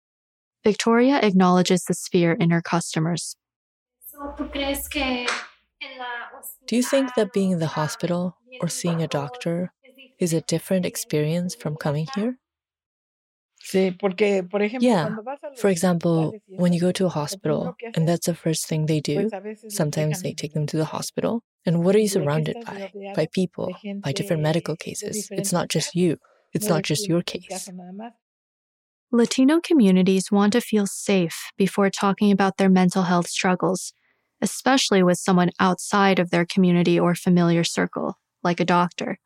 [0.63, 3.35] Victoria acknowledges this fear in her customers.
[6.65, 9.71] Do you think that being in the hospital or seeing a doctor
[10.17, 12.39] is a different experience from coming here?
[14.79, 15.09] Yeah.
[15.55, 19.31] For example, when you go to a hospital and that's the first thing they do,
[19.67, 21.43] sometimes they take them to the hospital.
[21.65, 22.91] And what are you surrounded by?
[23.13, 25.31] By people, by different medical cases.
[25.35, 26.17] It's not just you,
[26.53, 27.71] it's not just your case.
[29.11, 33.93] Latino communities want to feel safe before talking about their mental health struggles,
[34.41, 39.19] especially with someone outside of their community or familiar circle, like a doctor.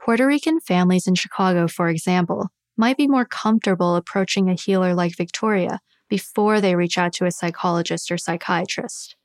[0.00, 2.48] Puerto Rican families in Chicago, for example,
[2.78, 7.30] might be more comfortable approaching a healer like Victoria before they reach out to a
[7.30, 9.16] psychologist or psychiatrist.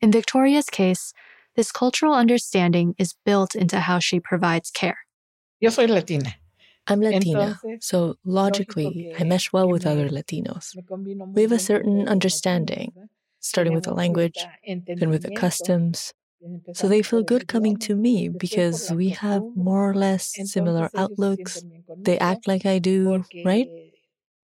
[0.00, 1.12] In Victoria's case,
[1.56, 4.98] this cultural understanding is built into how she provides care.
[5.60, 6.34] Yo soy Latina.
[6.86, 10.76] I'm Latina, so logically, I mesh well with other Latinos.
[11.34, 12.92] We have a certain understanding,
[13.40, 16.12] starting with the language, then with the customs,
[16.72, 21.64] so they feel good coming to me because we have more or less similar outlooks.
[22.04, 23.70] They act like I do, right?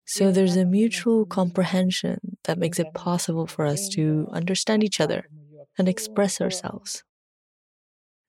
[0.05, 5.29] So there's a mutual comprehension that makes it possible for us to understand each other
[5.77, 7.03] and express ourselves.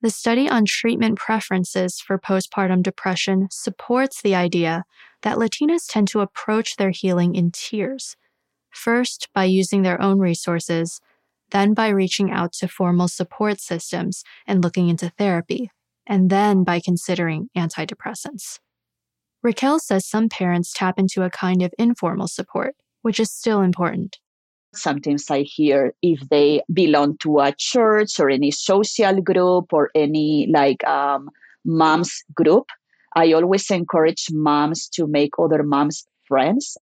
[0.02, 4.84] The study on treatment preferences for postpartum depression supports the idea
[5.22, 8.16] that Latinas tend to approach their healing in tiers.
[8.70, 11.00] First, by using their own resources,
[11.50, 15.70] then by reaching out to formal support systems and looking into therapy,
[16.06, 18.58] and then by considering antidepressants.
[19.42, 24.18] Raquel says some parents tap into a kind of informal support, which is still important.
[24.74, 30.48] Sometimes I hear if they belong to a church or any social group or any
[30.50, 31.28] like um,
[31.64, 32.66] moms group.
[33.14, 36.76] I always encourage moms to make other moms friends.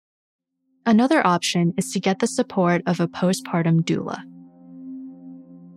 [0.87, 4.23] Another option is to get the support of a postpartum doula.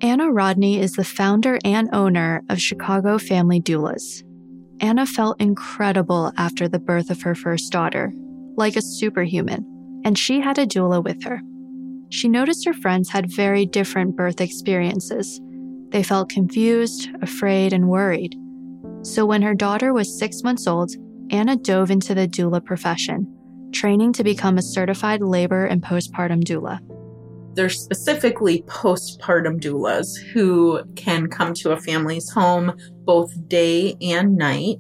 [0.02, 4.24] Anna Rodney is the founder and owner of Chicago Family Doulas.
[4.82, 8.12] Anna felt incredible after the birth of her first daughter,
[8.58, 11.40] like a superhuman, and she had a doula with her.
[12.10, 15.40] She noticed her friends had very different birth experiences.
[15.90, 18.36] They felt confused, afraid, and worried.
[19.04, 20.92] So when her daughter was six months old,
[21.30, 23.34] Anna dove into the doula profession,
[23.72, 26.80] training to become a certified labor and postpartum doula.
[27.56, 34.78] There's specifically postpartum doulas who can come to a family's home both day and night.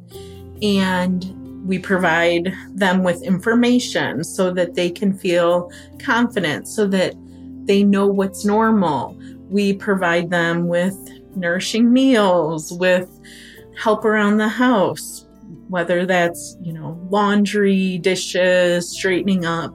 [0.61, 7.15] And we provide them with information so that they can feel confident, so that
[7.63, 9.17] they know what's normal.
[9.49, 10.95] We provide them with
[11.35, 13.09] nourishing meals, with
[13.77, 15.27] help around the house,
[15.67, 19.73] whether that's, you know, laundry, dishes, straightening up,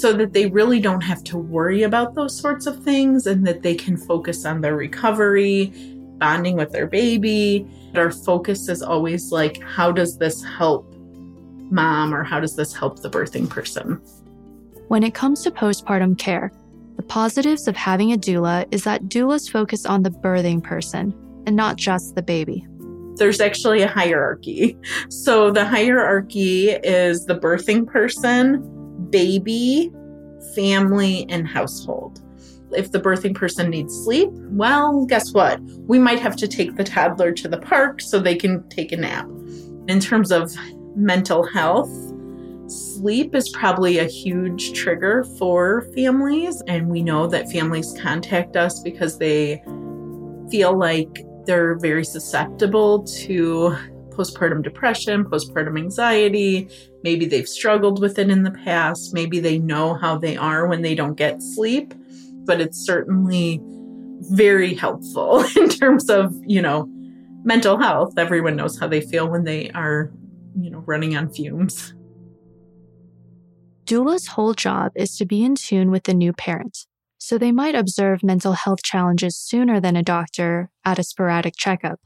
[0.00, 3.62] so that they really don't have to worry about those sorts of things and that
[3.62, 5.72] they can focus on their recovery,
[6.18, 7.66] bonding with their baby.
[7.94, 10.94] Our focus is always like, how does this help
[11.70, 14.00] mom or how does this help the birthing person?
[14.88, 16.52] When it comes to postpartum care,
[16.96, 21.14] the positives of having a doula is that doulas focus on the birthing person
[21.46, 22.66] and not just the baby.
[23.16, 24.76] There's actually a hierarchy.
[25.08, 28.70] So the hierarchy is the birthing person,
[29.14, 29.92] baby,
[30.56, 32.20] family, and household.
[32.72, 35.60] If the birthing person needs sleep, well, guess what?
[35.86, 38.96] We might have to take the toddler to the park so they can take a
[38.96, 39.28] nap.
[39.86, 40.52] In terms of
[40.96, 41.88] mental health,
[42.66, 46.60] sleep is probably a huge trigger for families.
[46.66, 49.62] And we know that families contact us because they
[50.50, 53.76] feel like they're very susceptible to
[54.14, 56.68] postpartum depression, postpartum anxiety.
[57.02, 59.12] Maybe they've struggled with it in the past.
[59.12, 61.92] Maybe they know how they are when they don't get sleep.
[62.46, 63.60] But it's certainly
[64.30, 66.88] very helpful in terms of, you know,
[67.44, 68.18] mental health.
[68.18, 70.10] Everyone knows how they feel when they are,
[70.58, 71.94] you know, running on fumes.
[73.84, 76.86] Doula's whole job is to be in tune with the new parent,
[77.18, 82.00] so they might observe mental health challenges sooner than a doctor at a sporadic checkup.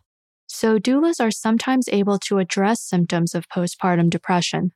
[0.48, 4.72] So, doulas are sometimes able to address symptoms of postpartum depression.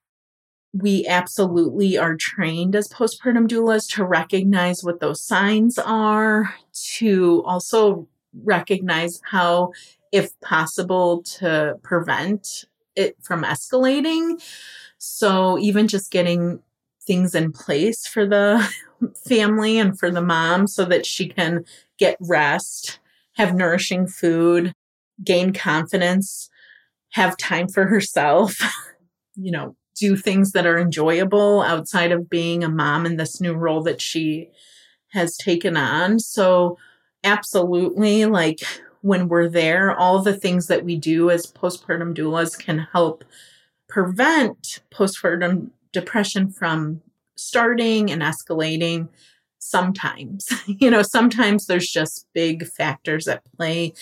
[0.74, 6.54] We absolutely are trained as postpartum doulas to recognize what those signs are,
[6.98, 8.06] to also
[8.44, 9.72] recognize how,
[10.12, 14.42] if possible, to prevent it from escalating.
[14.98, 16.60] So, even just getting
[17.06, 18.68] things in place for the
[19.26, 21.64] family and for the mom so that she can
[21.98, 23.00] get rest,
[23.36, 24.74] have nourishing food,
[25.24, 26.48] gain confidence,
[27.10, 28.58] have time for herself,
[29.36, 33.52] you know, do things that are enjoyable outside of being a mom in this new
[33.52, 34.48] role that she
[35.12, 36.18] has taken on.
[36.18, 36.78] So,
[37.24, 38.60] absolutely, like
[39.02, 43.24] when we're there, all the things that we do as postpartum doulas can help
[43.88, 47.02] prevent postpartum depression from
[47.36, 49.08] starting and escalating
[49.58, 50.48] sometimes.
[50.66, 53.92] you know, sometimes there's just big factors at play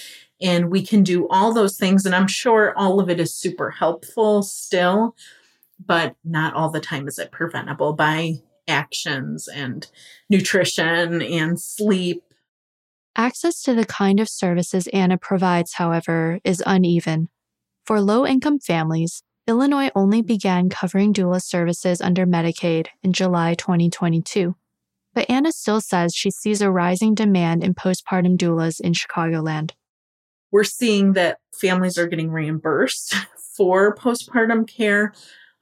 [0.40, 3.70] and we can do all those things and I'm sure all of it is super
[3.70, 5.14] helpful still,
[5.84, 8.36] but not all the time is it preventable by
[8.68, 9.86] actions and
[10.28, 12.22] nutrition and sleep.
[13.16, 17.28] Access to the kind of services Anna provides, however, is uneven.
[17.84, 24.54] For low income families, Illinois only began covering doula services under Medicaid in July 2022.
[25.12, 29.72] But Anna still says she sees a rising demand in postpartum doulas in Chicagoland.
[30.50, 33.14] We're seeing that families are getting reimbursed
[33.56, 35.12] for postpartum care.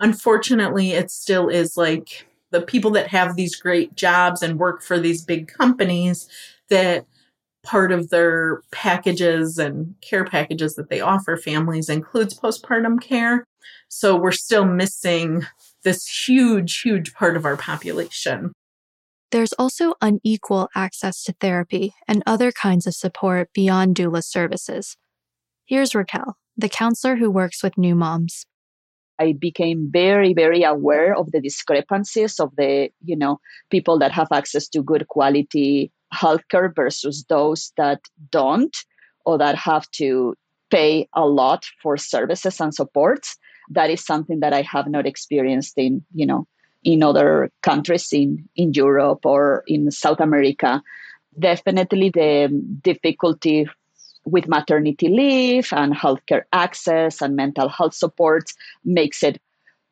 [0.00, 4.98] Unfortunately, it still is like the people that have these great jobs and work for
[4.98, 6.28] these big companies
[6.70, 7.04] that
[7.64, 13.44] part of their packages and care packages that they offer families includes postpartum care.
[13.88, 15.46] So we're still missing
[15.82, 18.52] this huge, huge part of our population.
[19.30, 24.96] There's also unequal access to therapy and other kinds of support beyond doula services.
[25.66, 28.46] Here's Raquel, the counselor who works with new moms.
[29.18, 33.38] I became very, very aware of the discrepancies of the, you know,
[33.70, 38.00] people that have access to good quality healthcare versus those that
[38.30, 38.74] don't
[39.26, 40.34] or that have to
[40.70, 43.36] pay a lot for services and supports.
[43.70, 46.46] That is something that I have not experienced in, you know,
[46.84, 50.82] in other countries in, in Europe or in South America.
[51.38, 52.48] Definitely the
[52.82, 53.68] difficulty
[54.24, 58.54] with maternity leave and healthcare access and mental health supports
[58.84, 59.40] makes it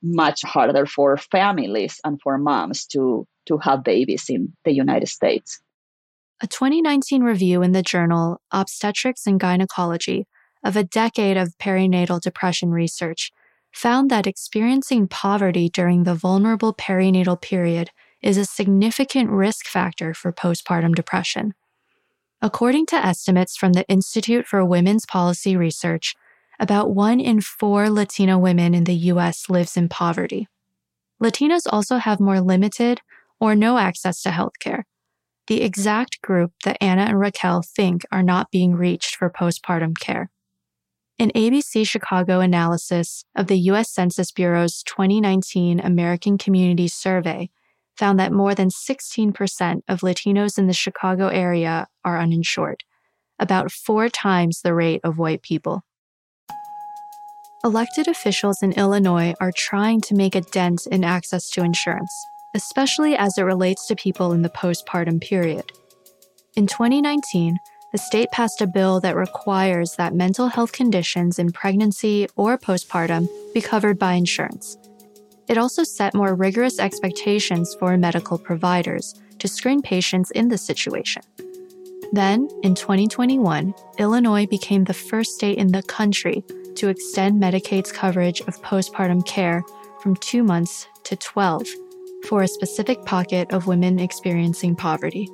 [0.03, 5.61] much harder for families and for moms to to have babies in the United States.
[6.43, 10.27] A 2019 review in the journal Obstetrics and Gynecology
[10.65, 13.31] of a decade of perinatal depression research
[13.77, 17.91] found that experiencing poverty during the vulnerable perinatal period
[18.23, 21.53] is a significant risk factor for postpartum depression.
[22.41, 26.15] According to estimates from the Institute for Women's Policy Research,
[26.59, 30.49] about one in four Latino women in the US lives in poverty.
[31.23, 33.03] Latinos also have more limited
[33.39, 34.85] or no access to healthcare,
[35.49, 40.31] the exact group that Anna and Raquel think are not being reached for postpartum care.
[41.19, 43.91] An ABC Chicago analysis of the U.S.
[43.91, 47.49] Census Bureau's 2019 American Community Survey
[47.97, 52.85] found that more than 16% of Latinos in the Chicago area are uninsured,
[53.39, 55.85] about four times the rate of white people.
[57.65, 62.13] Elected officials in Illinois are trying to make a dent in access to insurance,
[62.55, 65.73] especially as it relates to people in the postpartum period.
[66.57, 67.57] In 2019,
[67.93, 73.29] the state passed a bill that requires that mental health conditions in pregnancy or postpartum
[73.55, 74.77] be covered by insurance.
[75.49, 81.23] It also set more rigorous expectations for medical providers to screen patients in this situation.
[82.13, 86.45] Then, in 2021, Illinois became the first state in the country
[86.77, 89.63] to extend Medicaid's coverage of postpartum care
[90.01, 91.67] from two months to 12
[92.29, 95.29] for a specific pocket of women experiencing poverty.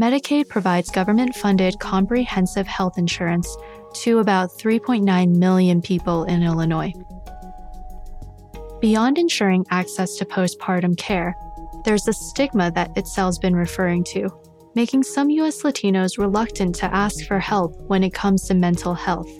[0.00, 3.54] Medicaid provides government funded comprehensive health insurance
[3.92, 6.94] to about 3.9 million people in Illinois.
[8.80, 11.36] Beyond ensuring access to postpartum care,
[11.84, 14.30] there's a stigma that Itzel's been referring to,
[14.74, 19.30] making some US Latinos reluctant to ask for help when it comes to mental health.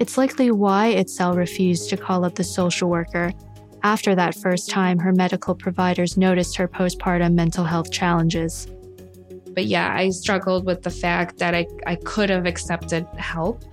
[0.00, 3.32] It's likely why Itzel refused to call up the social worker
[3.84, 8.66] after that first time her medical providers noticed her postpartum mental health challenges.
[9.54, 13.64] But yeah, I struggled with the fact that I, I could have accepted help.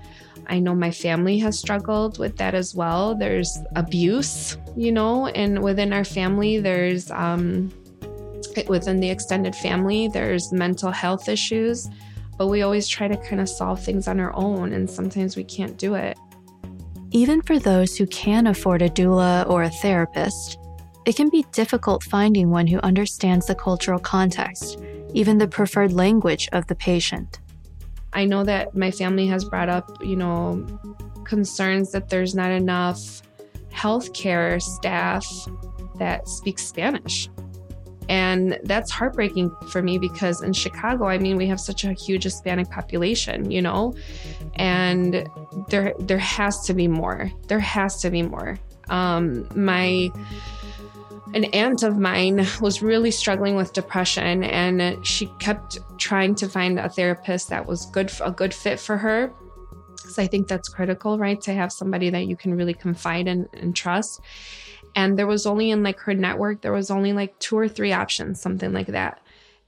[0.47, 3.15] I know my family has struggled with that as well.
[3.15, 7.71] There's abuse, you know, and within our family, there's, um,
[8.67, 11.88] within the extended family, there's mental health issues,
[12.38, 15.43] but we always try to kind of solve things on our own, and sometimes we
[15.43, 16.17] can't do it.
[17.11, 20.57] Even for those who can afford a doula or a therapist,
[21.05, 24.80] it can be difficult finding one who understands the cultural context
[25.14, 27.39] even the preferred language of the patient.
[28.14, 30.66] I know that my family has brought up, you know,
[31.26, 33.22] concerns that there's not enough
[33.72, 35.26] healthcare staff
[35.97, 37.30] that speak Spanish.
[38.10, 42.24] And that's heartbreaking for me because in Chicago, I mean, we have such a huge
[42.24, 43.93] Hispanic population, you know,
[44.55, 45.30] and
[45.70, 47.32] there there has to be more.
[47.47, 48.57] There has to be more.
[48.89, 50.10] Um, my
[51.34, 56.80] an aunt of mine was really struggling with depression and she kept trying to find
[56.80, 59.32] a therapist that was good a good fit for her.
[59.97, 63.47] So i think that's critical right to have somebody that you can really confide in
[63.53, 64.21] and trust.
[64.95, 67.93] And there was only in like her network there was only like two or three
[67.93, 69.21] options something like that.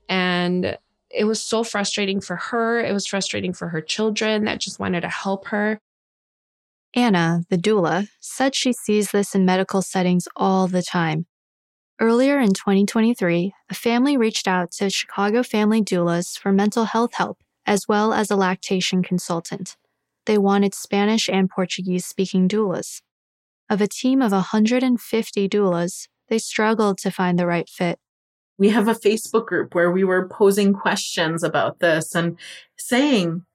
[0.09, 0.77] And
[1.11, 5.01] it was so frustrating for her it was frustrating for her children that just wanted
[5.01, 5.79] to help her.
[6.93, 11.25] Anna, the doula, said she sees this in medical settings all the time
[12.01, 17.43] Earlier in 2023, a family reached out to Chicago family doulas for mental health help,
[17.67, 19.77] as well as a lactation consultant.
[20.25, 23.03] They wanted Spanish and Portuguese speaking doulas.
[23.69, 27.99] Of a team of 150 doulas, they struggled to find the right fit.
[28.57, 32.35] We have a Facebook group where we were posing questions about this and
[32.79, 33.45] saying,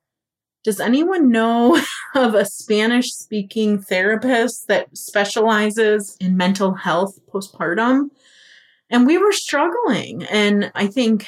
[0.63, 1.83] does anyone know
[2.15, 8.11] of a Spanish speaking therapist that specializes in mental health postpartum?
[8.91, 10.25] And we were struggling.
[10.25, 11.27] And I think,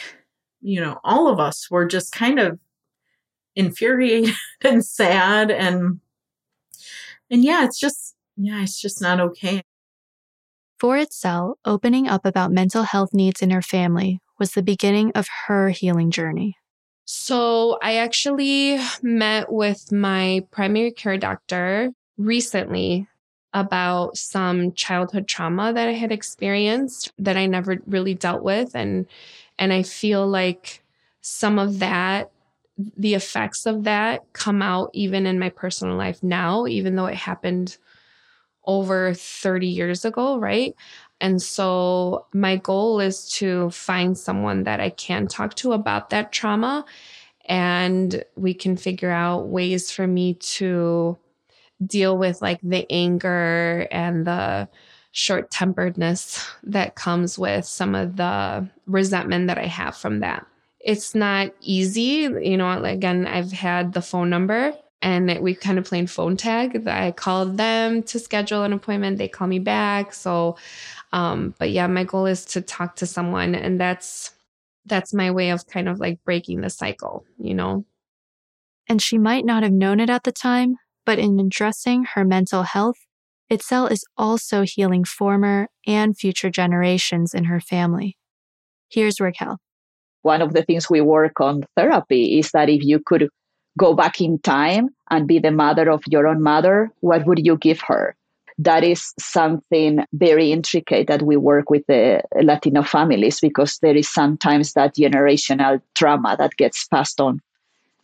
[0.60, 2.58] you know, all of us were just kind of
[3.56, 4.34] infuriated
[4.64, 6.00] and sad and
[7.30, 9.62] and yeah, it's just yeah, it's just not okay.
[10.78, 15.26] For Itzel, opening up about mental health needs in her family was the beginning of
[15.46, 16.56] her healing journey.
[17.04, 23.08] So, I actually met with my primary care doctor recently
[23.60, 29.06] about some childhood trauma that I had experienced that I never really dealt with and
[29.58, 30.82] and I feel like
[31.20, 32.30] some of that
[32.96, 37.16] the effects of that come out even in my personal life now, even though it
[37.16, 37.76] happened
[38.64, 40.74] over 30 years ago, right?
[41.20, 46.30] And so my goal is to find someone that I can talk to about that
[46.30, 46.84] trauma
[47.46, 51.16] and we can figure out ways for me to
[51.86, 54.68] deal with like the anger and the
[55.12, 60.46] short temperedness that comes with some of the resentment that I have from that.
[60.80, 62.28] It's not easy.
[62.42, 66.86] You know, again, I've had the phone number and we kind of played phone tag.
[66.86, 69.18] I called them to schedule an appointment.
[69.18, 70.12] They call me back.
[70.12, 70.56] So,
[71.12, 74.32] um, but yeah, my goal is to talk to someone, and that's
[74.86, 77.84] that's my way of kind of like breaking the cycle, you know.
[78.88, 80.76] And she might not have known it at the time,
[81.08, 83.06] but in addressing her mental health,
[83.50, 88.18] Itzel is also healing former and future generations in her family.
[88.90, 89.56] Here's Raquel.
[90.20, 93.30] One of the things we work on therapy is that if you could
[93.78, 97.56] go back in time and be the mother of your own mother, what would you
[97.56, 98.14] give her?
[98.58, 104.12] That is something very intricate that we work with the Latino families because there is
[104.12, 107.40] sometimes that generational trauma that gets passed on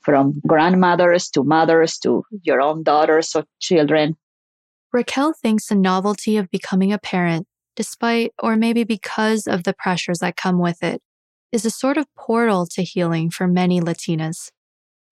[0.04, 4.16] from grandmothers to mothers to your own daughters or children.
[4.92, 10.18] Raquel thinks the novelty of becoming a parent, despite or maybe because of the pressures
[10.18, 11.02] that come with it,
[11.50, 14.50] is a sort of portal to healing for many Latinas.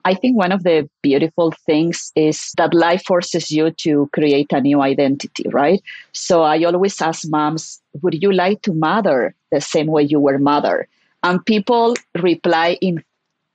[0.05, 4.61] I think one of the beautiful things is that life forces you to create a
[4.61, 5.81] new identity, right?
[6.13, 10.39] So I always ask moms, would you like to mother the same way you were
[10.39, 10.89] mother?
[11.23, 13.05] And people reply in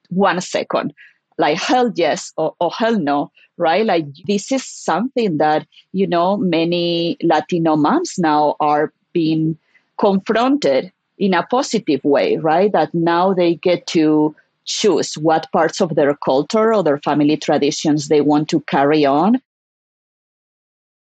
[0.10, 0.94] one second,
[1.38, 3.86] like hell yes or, or hell no, right?
[3.86, 9.58] Like this is something that, you know, many Latino moms now are being
[10.00, 12.72] confronted in a positive way, right?
[12.72, 14.36] That now they get to
[14.66, 19.42] choose what parts of their culture or their family traditions they want to carry on.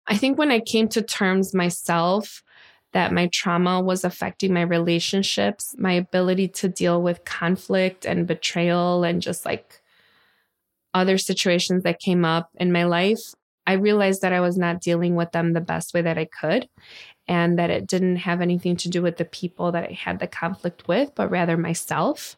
[0.07, 2.43] I think when I came to terms myself
[2.93, 9.03] that my trauma was affecting my relationships, my ability to deal with conflict and betrayal
[9.03, 9.78] and just like
[10.93, 13.33] other situations that came up in my life,
[13.67, 16.67] I realized that I was not dealing with them the best way that I could
[17.27, 20.27] and that it didn't have anything to do with the people that I had the
[20.27, 22.35] conflict with, but rather myself.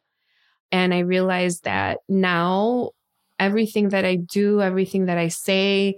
[0.72, 2.91] And I realized that now
[3.39, 5.97] everything that I do, everything that I say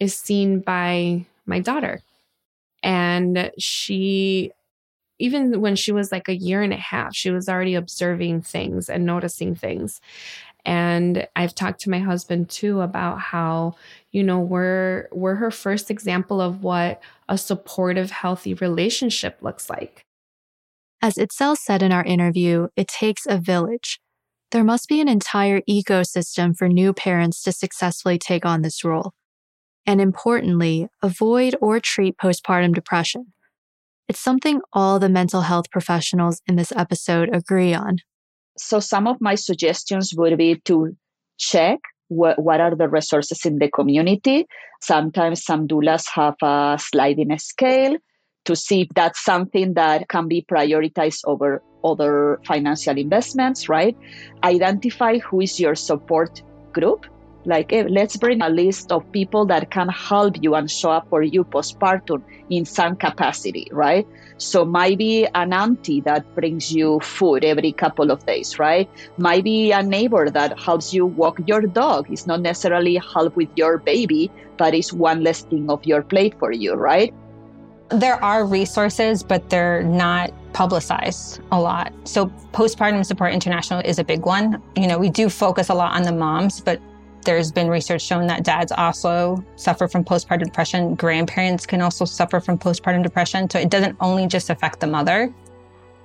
[0.00, 2.02] is seen by my daughter.
[2.82, 4.50] And she,
[5.18, 8.90] even when she was like a year and a half, she was already observing things
[8.90, 10.00] and noticing things.
[10.64, 13.74] And I've talked to my husband too about how,
[14.12, 20.04] you know, we're we're her first example of what a supportive, healthy relationship looks like.
[21.00, 24.00] As Itzel said in our interview, it takes a village
[24.52, 29.12] there must be an entire ecosystem for new parents to successfully take on this role.
[29.86, 33.32] And importantly, avoid or treat postpartum depression.
[34.08, 37.96] It's something all the mental health professionals in this episode agree on.
[38.56, 40.96] So, some of my suggestions would be to
[41.38, 44.46] check what, are the resources in the community.
[44.80, 47.96] Sometimes some doulas have a sliding scale
[48.44, 53.96] to see if that's something that can be prioritized over other financial investments, right?
[54.44, 56.42] Identify who is your support
[56.72, 57.06] group.
[57.44, 61.08] Like, hey, let's bring a list of people that can help you and show up
[61.08, 64.06] for you postpartum in some capacity, right?
[64.36, 68.88] So, maybe an auntie that brings you food every couple of days, right?
[69.18, 72.10] Maybe a neighbor that helps you walk your dog.
[72.10, 76.38] It's not necessarily help with your baby, but it's one less thing of your plate
[76.38, 77.12] for you, right?
[77.88, 81.92] There are resources, but they're not publicized a lot.
[82.04, 84.62] So postpartum support international is a big one.
[84.76, 86.80] You know, we do focus a lot on the moms, but
[87.24, 90.94] there's been research showing that dads also suffer from postpartum depression.
[90.94, 93.48] Grandparents can also suffer from postpartum depression.
[93.48, 95.32] So it doesn't only just affect the mother.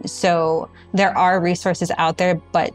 [0.05, 2.73] So there are resources out there, but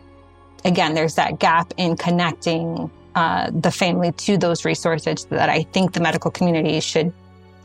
[0.65, 5.93] again, there's that gap in connecting uh, the family to those resources that I think
[5.93, 7.13] the medical community should,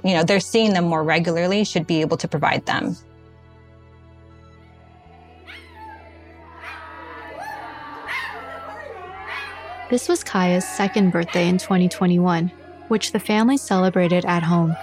[0.03, 2.95] you know, they're seeing them more regularly, should be able to provide them.
[9.89, 12.51] This was Kaya's second birthday in 2021,
[12.89, 14.75] which the family celebrated at home.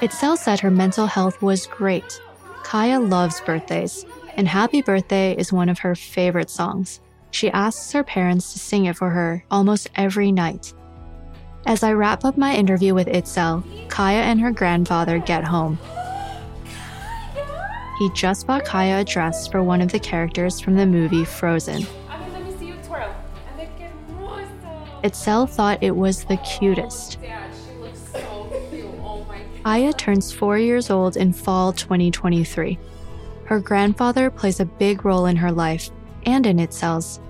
[0.00, 2.20] Itzel said her mental health was great.
[2.64, 7.00] Kaya loves birthdays, and Happy Birthday is one of her favorite songs.
[7.30, 10.74] She asks her parents to sing it for her almost every night.
[11.66, 15.78] As I wrap up my interview with Itzel, Kaya and her grandfather get home.
[18.00, 21.86] He just bought Kaya a dress for one of the characters from the movie Frozen.
[25.02, 27.18] Itzel thought it was the cutest.
[29.64, 32.78] Aya turns four years old in fall 2023.
[33.44, 35.90] Her grandfather plays a big role in her life
[36.24, 37.20] and in Itzel's.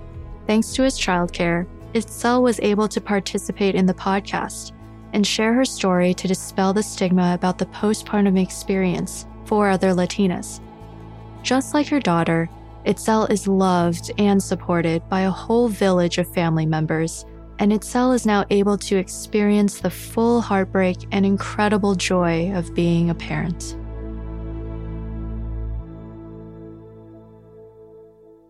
[0.47, 4.71] Thanks to his childcare, Itzel was able to participate in the podcast
[5.13, 10.61] and share her story to dispel the stigma about the postpartum experience for other Latinas.
[11.43, 12.49] Just like her daughter,
[12.85, 17.25] Itzel is loved and supported by a whole village of family members,
[17.61, 23.11] and Itzel is now able to experience the full heartbreak and incredible joy of being
[23.11, 23.77] a parent.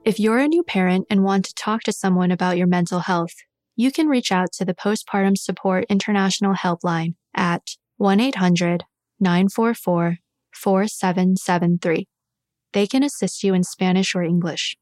[0.06, 3.34] If you're a new parent and want to talk to someone about your mental health,
[3.76, 8.86] you can reach out to the Postpartum Support International Helpline at 1 800
[9.20, 10.20] 944
[10.56, 12.08] 4773.
[12.72, 14.78] They can assist you in Spanish or English.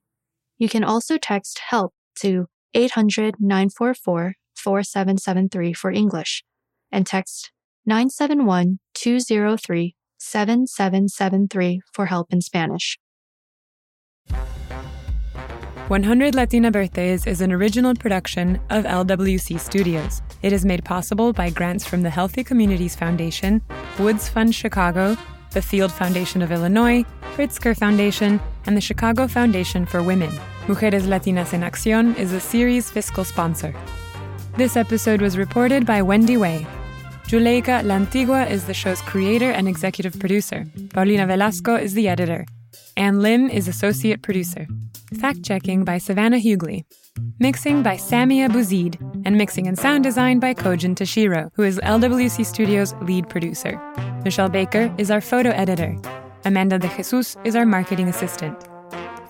[0.59, 6.43] You can also text HELP to 800 944 4773 for English
[6.91, 7.51] and text
[7.85, 12.99] 971 203 7773 for help in Spanish.
[15.87, 20.21] 100 Latina Birthdays is an original production of LWC Studios.
[20.43, 23.63] It is made possible by grants from the Healthy Communities Foundation,
[23.97, 25.17] Woods Fund Chicago,
[25.51, 27.03] the Field Foundation of Illinois,
[27.35, 30.31] Pritzker Foundation, and the Chicago Foundation for Women.
[30.67, 33.73] Mujeres Latinas en Acción is the series' fiscal sponsor.
[34.57, 36.67] This episode was reported by Wendy Wei.
[37.27, 40.65] Juleyka Lantigua is the show's creator and executive producer.
[40.93, 42.45] Paulina Velasco is the editor.
[42.97, 44.67] Ann Lim is associate producer.
[45.19, 46.85] Fact checking by Savannah Hughley.
[47.39, 52.45] Mixing by Samia Bouzid, and mixing and sound design by Kojin Tashiro, who is LWC
[52.45, 53.81] Studios' lead producer.
[54.23, 55.97] Michelle Baker is our photo editor.
[56.45, 58.55] Amanda de Jesus is our marketing assistant.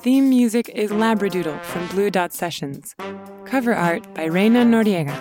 [0.01, 2.95] Theme music is Labradoodle from Blue Dot Sessions.
[3.45, 5.15] Cover art by Reina Noriega.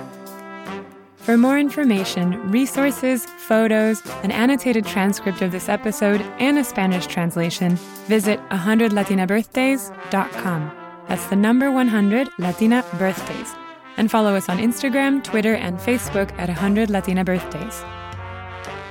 [1.17, 7.77] For more information, resources, photos, an annotated transcript of this episode, and a Spanish translation,
[8.07, 10.78] visit 100latinabirthdays.com.
[11.09, 13.55] That's the number 100 Latina Birthdays.
[13.97, 17.83] And follow us on Instagram, Twitter, and Facebook at 100 Latina Birthdays.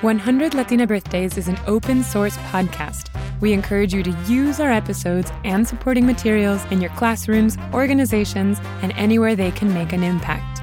[0.01, 3.09] 100 Latina Birthdays is an open source podcast.
[3.39, 8.91] We encourage you to use our episodes and supporting materials in your classrooms, organizations, and
[8.93, 10.61] anywhere they can make an impact.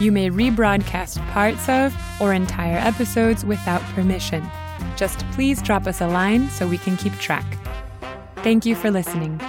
[0.00, 4.48] You may rebroadcast parts of or entire episodes without permission.
[4.96, 7.46] Just please drop us a line so we can keep track.
[8.36, 9.40] Thank you for listening.